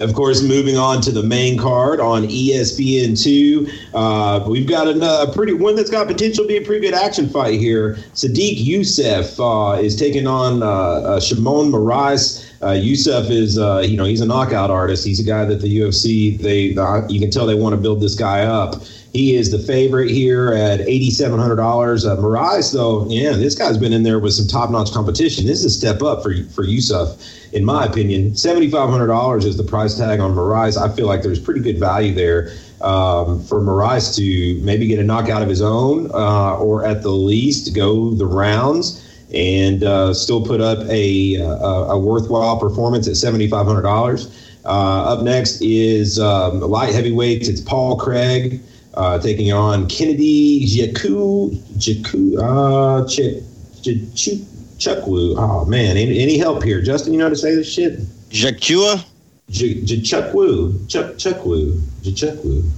[0.01, 5.33] Of course, moving on to the main card on ESPN2, uh, we've got a, a,
[5.33, 7.95] pretty one that's got potential to be a pretty good action fight here.
[8.15, 12.49] Sodiq Yusuff uh, is taking on uh, uh Sheymon Moraes.
[12.63, 15.05] Uh, Yusuff is, uh, you know, he's a knockout artist.
[15.05, 18.01] He's a guy that the UFC they uh, you can tell they want to build
[18.01, 18.77] this guy up.
[19.19, 22.07] He is the favorite here at eighty seven hundred dollars.
[22.07, 25.45] Uh, Moraes, though, yeah, this guy's been in there with some top notch competition.
[25.45, 27.19] This is a step up for for Yusuff,
[27.53, 28.37] in my opinion.
[28.37, 30.81] Seventy five hundred dollars is the price tag on Moraes.
[30.81, 35.03] I feel like there's pretty good value there um, for Moraes to maybe get a
[35.03, 39.05] knockout of his own, uh, or at the least go the rounds
[39.35, 44.31] and uh, still put up a, a, a worthwhile performance at seventy five hundred dollars.
[44.65, 47.49] Uh, up next is um, light heavyweights.
[47.49, 48.61] It's Paul Craig
[48.95, 53.43] uh, taking on Kennedy Jaku Jaku uh, Ch-
[53.83, 54.43] Ch-
[54.79, 55.35] Chukwu.
[55.37, 57.13] Oh man, any, any help here, Justin?
[57.13, 58.01] You know how to say this shit?
[58.31, 59.05] Jachua?
[59.51, 60.89] Chukwu.
[60.89, 61.81] Chuck Chukwu.
[62.03, 62.71] Chukwu.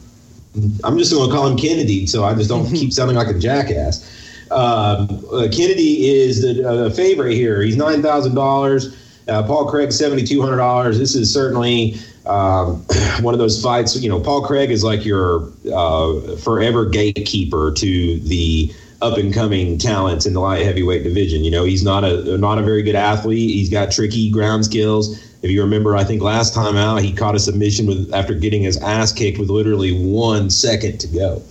[0.82, 3.38] I'm just going to call him Kennedy, so I just don't keep sounding like a
[3.38, 4.18] jackass.
[4.50, 7.62] Um, uh, Kennedy is the uh, favorite here.
[7.62, 8.96] He's nine thousand uh, dollars.
[9.26, 10.98] Paul Craig seventy two hundred dollars.
[10.98, 11.96] This is certainly
[12.26, 12.84] um,
[13.20, 14.00] one of those fights.
[14.00, 19.78] You know, Paul Craig is like your uh, forever gatekeeper to the up and coming
[19.78, 21.42] talents in the light heavyweight division.
[21.42, 23.50] You know, he's not a not a very good athlete.
[23.50, 25.26] He's got tricky ground skills.
[25.42, 28.62] If you remember, I think last time out he caught a submission with after getting
[28.62, 31.42] his ass kicked with literally one second to go.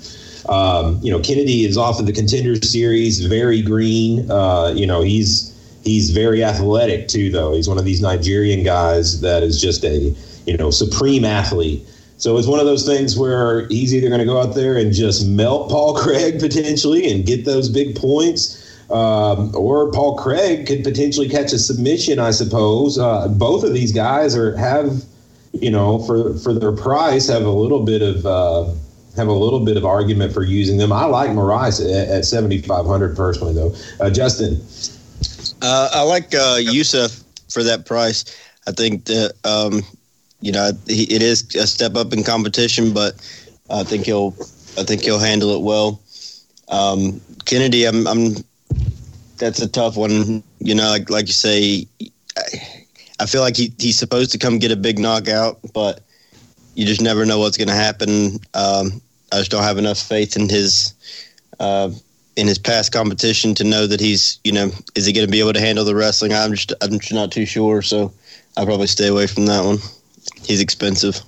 [0.47, 4.29] Um, you know, Kennedy is off of the contender series, very green.
[4.29, 7.53] Uh, you know, he's he's very athletic too, though.
[7.53, 10.15] He's one of these Nigerian guys that is just a
[10.49, 11.87] you know supreme athlete.
[12.17, 14.91] So it's one of those things where he's either going to go out there and
[14.91, 20.83] just melt Paul Craig potentially and get those big points, um, or Paul Craig could
[20.83, 22.19] potentially catch a submission.
[22.19, 25.03] I suppose uh, both of these guys are have
[25.53, 28.25] you know for for their price have a little bit of.
[28.25, 28.73] Uh,
[29.15, 30.93] have a little bit of argument for using them.
[30.93, 33.73] I like Moraes at, at 7,500 personally, though.
[33.99, 34.61] Uh, Justin.
[35.61, 37.21] Uh, I like uh, Yusuff
[37.51, 38.23] for that price.
[38.65, 39.81] I think that, um,
[40.41, 43.13] you know, it is a step up in competition, but
[43.69, 44.35] I think he'll,
[44.77, 46.01] I think he'll handle it well.
[46.69, 48.35] Um, Kennedy, I'm, I'm,
[49.37, 50.43] that's a tough one.
[50.59, 51.87] You know, like, like you say,
[52.37, 52.41] I,
[53.19, 56.01] I feel like he, he's supposed to come get a big knockout, but
[56.75, 58.39] you just never know what's going to happen.
[58.53, 60.93] Um, I just don't have enough faith in his
[61.59, 61.91] uh,
[62.35, 65.41] in his past competition to know that he's you know is he going to be
[65.41, 66.33] able to handle the wrestling.
[66.33, 68.13] I'm just I'm just not too sure, so
[68.55, 69.77] I'll probably stay away from that one.
[70.49, 71.21] He's expensive.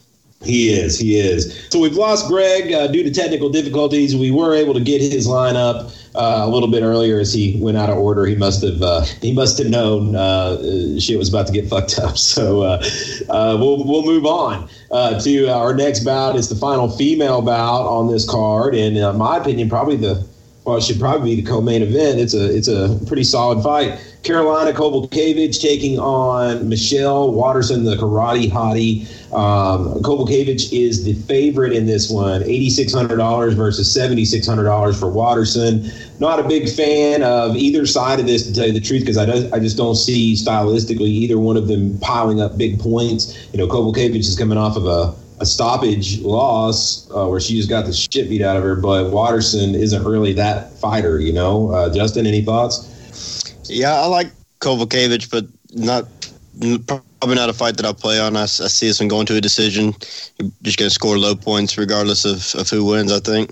[0.43, 0.97] He is.
[0.97, 1.67] He is.
[1.69, 4.15] So we've lost Greg uh, due to technical difficulties.
[4.15, 7.77] We were able to get his lineup uh, a little bit earlier as he went
[7.77, 8.25] out of order.
[8.25, 11.99] He must have uh, he must have known uh, shit was about to get fucked
[11.99, 12.17] up.
[12.31, 12.83] So uh,
[13.29, 16.35] uh, we'll we'll move on to our next bout.
[16.35, 20.25] It's the final female bout on this card, and in my opinion, probably the
[20.65, 22.19] well, it should probably be the co-main event.
[22.19, 23.99] It's a it's a pretty solid fight.
[24.23, 29.07] Karolina Kowalkiewicz taking on Michelle Waterson, the karate hottie.
[29.33, 35.89] Um, Kowalkiewicz is the favorite in this one, $8,600 versus $7,600 for Waterson.
[36.19, 39.17] Not a big fan of either side of this, to tell you the truth, because
[39.17, 43.51] I, I just don't see stylistically either one of them piling up big points.
[43.53, 47.67] You know, Kowalkiewicz is coming off of a a stoppage loss uh, where she just
[47.67, 48.75] got the shit beat out of her.
[48.75, 51.71] But Waterson isn't really that fighter, you know.
[51.71, 52.90] Uh, Justin, any thoughts?
[53.71, 54.27] Yeah, I like
[54.59, 56.05] Kowalkiewicz, but not
[56.87, 58.35] probably not a fight that I'll play on.
[58.35, 59.95] I, I see this one going to a decision.
[60.37, 63.51] You're just going to score low points regardless of, of who wins, I think.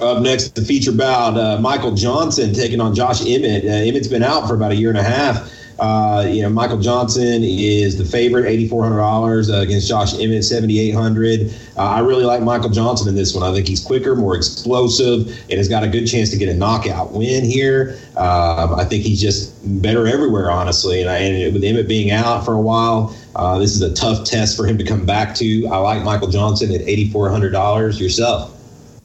[0.00, 3.64] Up next, the feature bout, uh, Michael Johnson taking on Josh Emmett.
[3.64, 5.50] Uh, Emmett's been out for about a year and a half.
[5.78, 10.14] Uh, you know, Michael Johnson is the favorite, eighty four hundred dollars uh, against Josh
[10.18, 11.54] Emmett, seventy eight hundred.
[11.76, 13.42] Uh, I really like Michael Johnson in this one.
[13.42, 16.54] I think he's quicker, more explosive, and has got a good chance to get a
[16.54, 17.98] knockout win here.
[18.16, 19.52] Um, I think he's just
[19.82, 21.02] better everywhere, honestly.
[21.02, 24.24] And, I, and with Emmett being out for a while, uh, this is a tough
[24.24, 25.66] test for him to come back to.
[25.66, 28.00] I like Michael Johnson at eighty four hundred dollars.
[28.00, 28.52] Yourself.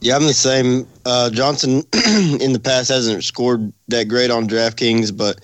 [0.00, 0.88] Yeah, I'm the same.
[1.04, 1.84] Uh, Johnson
[2.40, 5.40] in the past hasn't scored that great on DraftKings, but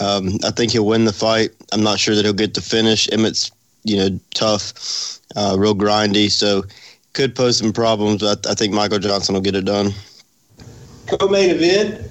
[0.00, 1.50] um, I think he'll win the fight.
[1.72, 3.08] I'm not sure that he'll get to finish.
[3.08, 3.50] Emmett's,
[3.84, 6.62] you know, tough, uh, real grindy, so
[7.12, 8.22] could pose some problems.
[8.22, 9.90] But I think Michael Johnson will get it done.
[11.06, 12.10] Co-main event.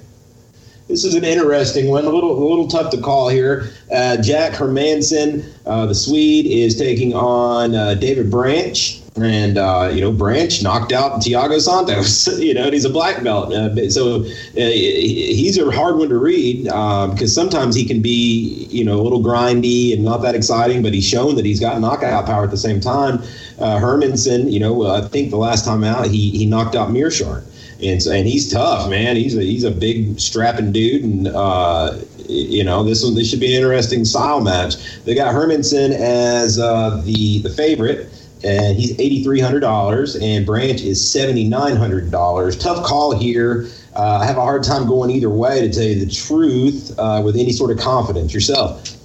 [0.88, 2.04] This is an interesting one.
[2.04, 3.70] A little, a little tough to call here.
[3.90, 9.01] Uh, Jack Hermansson, uh, the Swede, is taking on uh, David Branch.
[9.14, 12.38] And uh, you know, Branch knocked out Thiago Santos.
[12.38, 16.16] you know, and he's a black belt, uh, so uh, he's a hard one to
[16.16, 20.34] read because um, sometimes he can be, you know, a little grindy and not that
[20.34, 20.82] exciting.
[20.82, 23.18] But he's shown that he's got knockout power at the same time.
[23.58, 27.44] Uh, Hermansson, you know, I think the last time out he he knocked out Meerschaert
[27.82, 29.16] and and he's tough, man.
[29.16, 31.98] He's a he's a big strapping dude, and uh,
[32.28, 34.76] you know, this one this should be an interesting style match.
[35.04, 38.08] They got Hermansson as uh, the the favorite
[38.44, 42.56] and he's eighty three hundred dollars, and Branch is seventy nine hundred dollars.
[42.56, 43.66] Tough call here.
[43.94, 47.20] Uh, I have a hard time going either way, to tell you the truth, uh,
[47.24, 48.32] with any sort of confidence.
[48.32, 48.96] Yourself,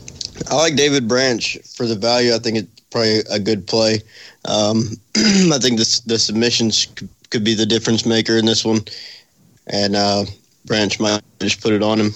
[0.50, 2.34] I like David Branch for the value.
[2.34, 4.02] I think it's probably a good play.
[4.46, 8.82] Um, I think this the submissions could, could, be the difference maker in this one,
[9.68, 10.26] and uh,
[10.66, 12.12] Branch might just put it on him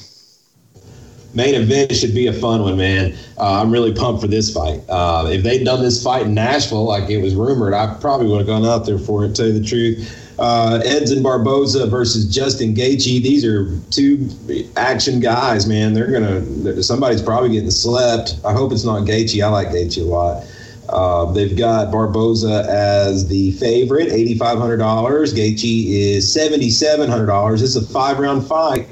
[1.34, 3.16] main event should be a fun one, man.
[3.38, 4.82] Uh, I'm really pumped for this fight.
[4.90, 8.40] Uh, if they'd done this fight in Nashville, like it was rumored, I probably would
[8.40, 9.30] have gone out there for it.
[9.30, 10.18] To tell you the truth.
[10.40, 13.22] Uh, Edson Barboza versus Justin Gaethje.
[13.22, 14.28] These are two
[14.76, 15.94] action guys, man.
[15.94, 16.82] They're gonna.
[16.82, 18.38] Somebody's probably getting slept.
[18.44, 19.44] I hope it's not Gaethje.
[19.44, 20.44] I like Gaethje a lot.
[20.90, 25.34] Uh, they've got Barboza as the favorite, eighty five hundred dollars.
[25.34, 27.62] Gaethje is seventy seven hundred dollars.
[27.62, 28.88] It's a five round fight.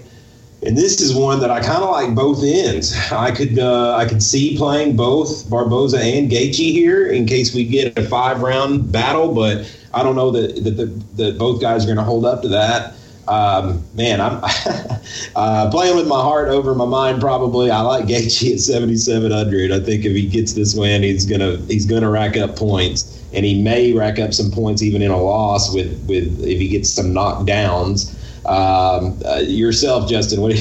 [0.65, 2.93] And this is one that I kind of like both ends.
[3.11, 7.63] I could uh, I could see playing both Barboza and Gaethje here in case we
[7.63, 11.83] get a five round battle, but I don't know that that, that, that both guys
[11.83, 12.93] are going to hold up to that.
[13.29, 14.43] Um, man, I'm
[15.35, 17.21] uh, playing with my heart over my mind.
[17.21, 19.71] Probably, I like Gaethje at 7,700.
[19.71, 23.45] I think if he gets this win, he's gonna he's gonna rack up points, and
[23.45, 26.89] he may rack up some points even in a loss with with if he gets
[26.89, 28.15] some knockdowns.
[28.49, 30.57] Um, uh, yourself, Justin, what,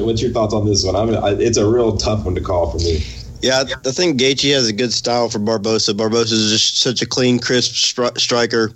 [0.00, 0.94] what's your thoughts on this one?
[0.94, 3.04] I mean, it's a real tough one to call for me.
[3.42, 5.94] Yeah, I think Gaethje has a good style for Barboza.
[5.94, 8.70] Barboza is just such a clean, crisp stri- striker.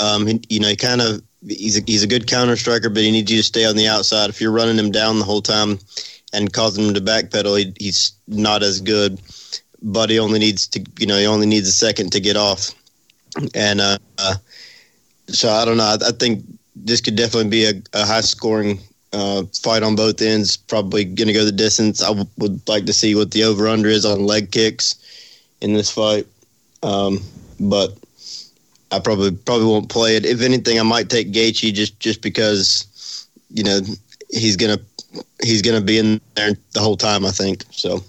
[0.00, 3.02] Um, he, you know, he kind of he's a, he's a good counter striker, but
[3.02, 4.30] he needs you to stay on the outside.
[4.30, 5.80] If you're running him down the whole time
[6.32, 9.20] and causing him to backpedal, he, he's not as good.
[9.82, 12.70] But he only needs to, you know, he only needs a second to get off.
[13.52, 14.36] And uh, uh,
[15.26, 15.82] so I don't know.
[15.82, 16.44] I, I think
[16.74, 18.80] this could definitely be a, a high scoring
[19.12, 20.56] uh, fight on both ends.
[20.56, 22.02] Probably going to go the distance.
[22.02, 24.96] I w- would like to see what the over under is on leg kicks
[25.60, 26.26] in this fight,
[26.82, 27.20] um,
[27.60, 27.96] but
[28.90, 30.24] I probably probably won't play it.
[30.26, 33.80] If anything, I might take Gaethje just just because you know
[34.30, 34.78] he's gonna
[35.42, 37.24] he's gonna be in there the whole time.
[37.24, 38.02] I think so.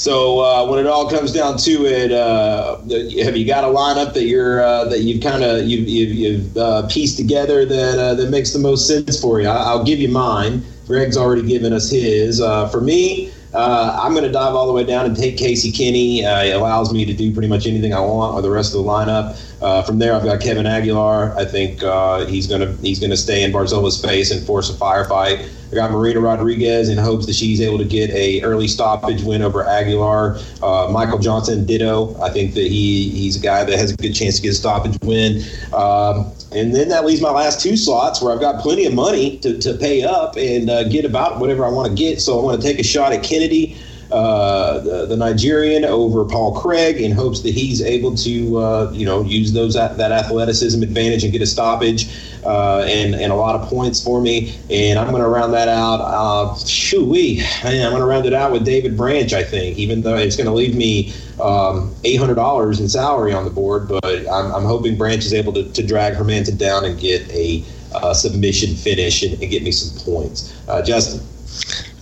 [0.00, 2.78] So uh, when it all comes down to it, uh,
[3.22, 6.56] have you got a lineup that you're uh, that you've kind of you've, you've, you've
[6.56, 9.46] uh, pieced together that uh, that makes the most sense for you?
[9.46, 10.64] I, will give you mine.
[10.86, 12.40] Greg's already given us his.
[12.40, 16.20] Uh, for me, I'm going to dive all the way down and take Casey Kenney.
[16.22, 18.88] it allows me to do pretty much anything I want with the rest of the
[18.88, 19.36] lineup.
[19.84, 21.36] from there, I've got Kevin Aguilar.
[21.36, 21.82] I think
[22.26, 25.46] he's going to he's going to stay in Barzola's face and force a firefight.
[25.70, 29.40] I got Marina Rodriguez in hopes that she's able to get a early stoppage win
[29.40, 30.38] over Aguilar.
[30.62, 32.20] Uh, Michael Johnson, ditto.
[32.20, 34.54] I think that he he's a guy that has a good chance to get a
[34.54, 35.42] stoppage win.
[35.72, 39.38] Um, and then that leaves my last two slots where I've got plenty of money
[39.38, 42.20] to, to pay up and uh, get about whatever I want to get.
[42.20, 43.76] So I want to take a shot at Kennedy.
[44.12, 49.06] Uh, the, the, Nigerian over Paul Craig in hopes that he's able to, uh, you
[49.06, 52.08] know, use those that athleticism advantage and get a stoppage
[52.44, 54.56] uh, and and a lot of points for me.
[54.68, 56.00] And I'm going to round that out.
[56.00, 57.40] Uh, shoo-wee.
[57.62, 59.32] I'm going to round it out with David Branch.
[59.32, 63.50] I think, even though it's going to leave me um, $800 in salary on the
[63.50, 67.28] board, but I'm, I'm hoping Branch is able to, to drag Hermansson down and get
[67.30, 70.56] a uh, submission finish and, and, get me some points.
[70.68, 71.20] Uh, Justin.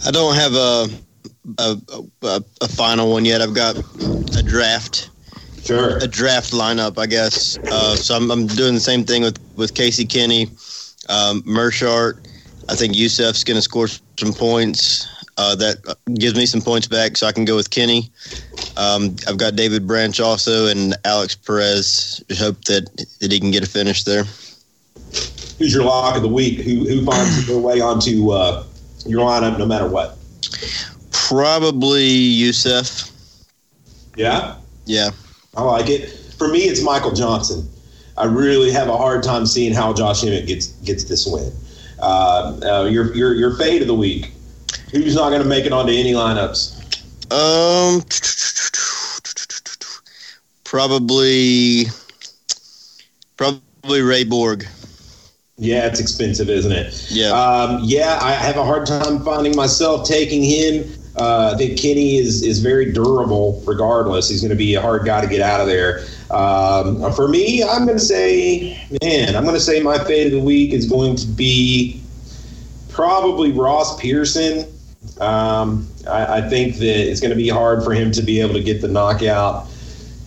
[0.06, 0.88] I don't have a
[1.58, 1.76] a,
[2.22, 3.40] a, a final one yet.
[3.40, 3.76] I've got
[4.36, 5.10] a draft.
[5.62, 5.98] Sure.
[5.98, 7.58] A draft lineup, I guess.
[7.58, 10.46] Uh, so I'm, I'm doing the same thing with, with Casey Kenney,
[11.08, 12.26] um, Meerschaert.
[12.68, 15.06] I think Yusuff's going to score some points.
[15.36, 18.10] Uh, that gives me some points back, so I can go with Kenney.
[18.76, 22.24] Um, I've got David Branch also and Alex Perez.
[22.28, 22.88] Just hope that
[23.20, 24.24] that he can get a finish there.
[25.58, 26.58] Who's your lock of the week?
[26.60, 28.64] Who who finds their way onto uh,
[29.06, 30.18] your lineup no matter what?
[31.28, 33.12] Probably Yusuff.
[34.16, 34.56] Yeah.
[34.86, 35.10] Yeah.
[35.56, 36.08] I like it.
[36.38, 37.68] For me, it's Michael Johnson.
[38.16, 41.52] I really have a hard time seeing how Josh Emmett gets gets this win.
[42.00, 44.32] Uh, uh, your your your fade of the week.
[44.90, 46.74] Who's not going to make it onto any lineups?
[47.30, 48.02] Um,
[50.64, 51.84] probably
[53.36, 54.66] probably Ray Borg.
[55.58, 57.06] Yeah, it's expensive, isn't it?
[57.10, 57.30] Yeah.
[57.30, 60.88] Um, yeah, I have a hard time finding myself taking him.
[61.18, 63.62] Uh, I think Kenney is is very durable.
[63.66, 66.04] Regardless, he's going to be a hard guy to get out of there.
[66.30, 70.32] Um, for me, I'm going to say, man, I'm going to say my fate of
[70.32, 72.00] the week is going to be
[72.90, 74.66] probably Ross Pearson.
[75.20, 78.54] Um, I, I, think that it's going to be hard for him to be able
[78.54, 79.66] to get the knockout.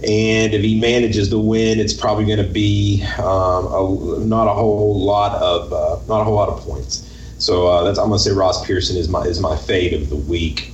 [0.04, 4.54] And if he manages to win, it's probably going to be um, a, not a
[4.54, 7.08] whole lot of uh, not a whole lot of points.
[7.38, 10.16] So uh, that's I'm gonna say Ross Pearson is my is my fade of the
[10.16, 10.72] week.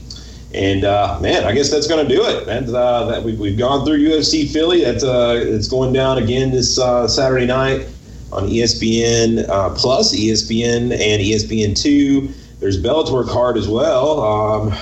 [0.53, 2.47] And uh, man, I guess that's going to do it.
[2.47, 4.83] And uh, that we, we've gone through UFC Philly.
[4.83, 7.87] That's uh, it's going down again this uh, Saturday night
[8.31, 12.29] on ESPN uh, Plus, ESPN, and ESPN Two.
[12.59, 14.21] There's Bellator card as well.
[14.21, 14.73] Um,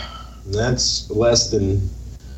[0.48, 1.90] that's less than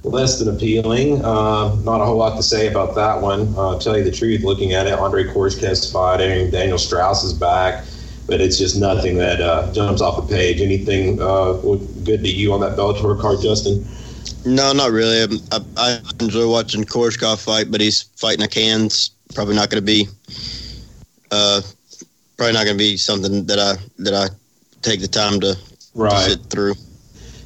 [0.03, 1.23] less than appealing.
[1.23, 3.53] Uh, not a whole lot to say about that one.
[3.57, 7.83] Uh, tell you the truth, looking at it, Andrey Koreshkov's fighting, Daniel Straus is back,
[8.27, 10.61] but it's just nothing that uh, jumps off the page.
[10.61, 11.53] Anything uh,
[12.03, 13.85] good to you on that Bellator card, Justin?
[14.45, 15.39] No, not really.
[15.51, 19.11] I, I enjoy watching Koreshkov fight, but he's fighting a cans.
[19.33, 20.07] Probably not going to be.
[21.31, 21.61] Uh,
[22.37, 24.27] probably not going to be something that I that I
[24.81, 25.57] take the time to,
[25.95, 26.11] right.
[26.11, 26.75] to sit through.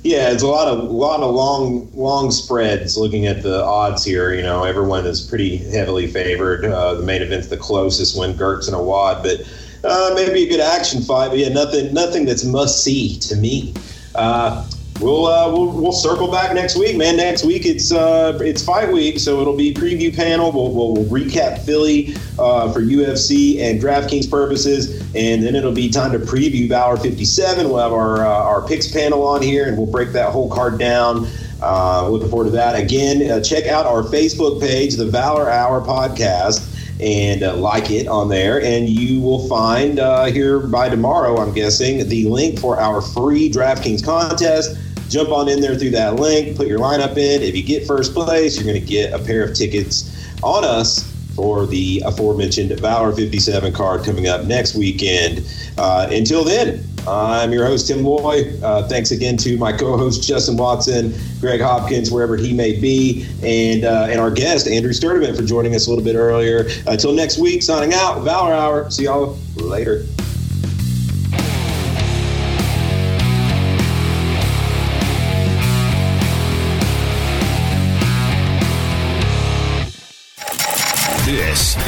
[0.03, 2.97] Yeah, it's a lot of a lot of long long spreads.
[2.97, 6.65] Looking at the odds here, you know, everyone is pretty heavily favored.
[6.65, 9.41] Uh, the main event's the closest one, Girtz and Awad, but
[9.83, 11.29] uh, maybe a good action fight.
[11.29, 13.73] But yeah, nothing nothing that's must see to me.
[14.15, 14.67] Uh,
[14.99, 17.17] we'll, uh, we'll we'll circle back next week, man.
[17.17, 20.51] Next week it's uh, it's fight week, so it'll be preview panel.
[20.51, 25.89] We'll, we'll, we'll recap Philly uh, for UFC and DraftKings purposes, and then it'll be
[25.89, 27.69] time to preview Valor 57.
[27.69, 30.77] We'll have our uh, our picks panel on here, and we'll break that whole card
[30.79, 31.27] down.
[31.61, 32.75] Uh, looking forward to that.
[32.75, 36.70] Again, uh, check out our Facebook page, the Valor Hour Podcast
[37.01, 38.61] and uh, like it on there.
[38.61, 43.49] And you will find uh, here by tomorrow, I'm guessing, the link for our free
[43.49, 44.77] DraftKings contest.
[45.09, 47.41] Jump on in there through that link, put your lineup in.
[47.41, 51.11] If you get first place, you're going to get a pair of tickets on us
[51.35, 55.45] for the aforementioned Valor 57 card coming up next weekend.
[55.77, 58.53] Uh, until then, I'm your host, Tim Loy.
[58.61, 63.27] Uh, thanks again to my co host, Justin Watson, Greg Hopkins, wherever he may be,
[63.43, 66.67] and, uh, and our guest, Andrew Sturdivant, for joining us a little bit earlier.
[66.87, 68.91] Until next week, signing out, Valor Hour.
[68.91, 70.05] See y'all later.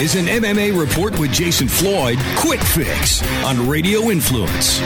[0.03, 2.19] Is an MMA report with Jason Floyd.
[2.35, 4.81] Quick fix on Radio Influence.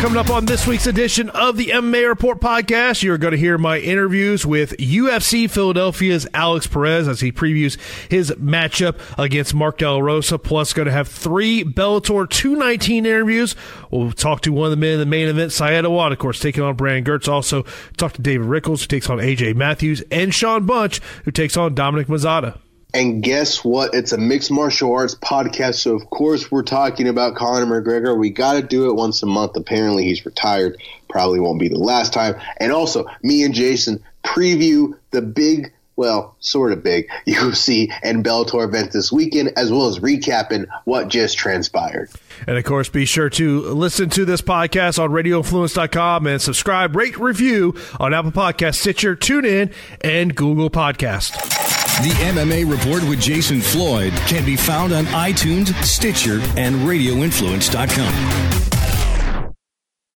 [0.00, 3.56] Coming up on this week's edition of the MMA Report podcast, you're going to hear
[3.56, 7.78] my interviews with UFC Philadelphia's Alex Perez as he previews
[8.10, 10.40] his matchup against Mark De La Rosa.
[10.40, 13.54] Plus, going to have three Bellator 219 interviews.
[13.92, 16.40] We'll talk to one of the men in the main event, Saad Awad, of course,
[16.40, 17.28] taking on Brandon Girtz.
[17.28, 17.62] Also,
[17.96, 21.76] talk to David Rickels, who takes on AJ Matthews, and Shawn Bunch, who takes on
[21.76, 22.58] Dominic Mazzotta.
[22.94, 23.94] And guess what?
[23.94, 25.74] It's a mixed martial arts podcast.
[25.74, 28.18] So, of course, we're talking about Conor McGregor.
[28.18, 29.56] We got to do it once a month.
[29.56, 30.80] Apparently, he's retired.
[31.08, 32.36] Probably won't be the last time.
[32.58, 38.64] And also, me and Jason preview the big, well, sort of big UFC and Bellator
[38.64, 42.08] event this weekend, as well as recapping what just transpired.
[42.46, 47.18] And of course, be sure to listen to this podcast on radioinfluence.com and subscribe, rate,
[47.18, 51.77] review on Apple Podcast, Stitcher, TuneIn, and Google Podcast.
[52.00, 58.77] The MMA Report with Jason Floyd can be found on iTunes, Stitcher, and RadioInfluence.com.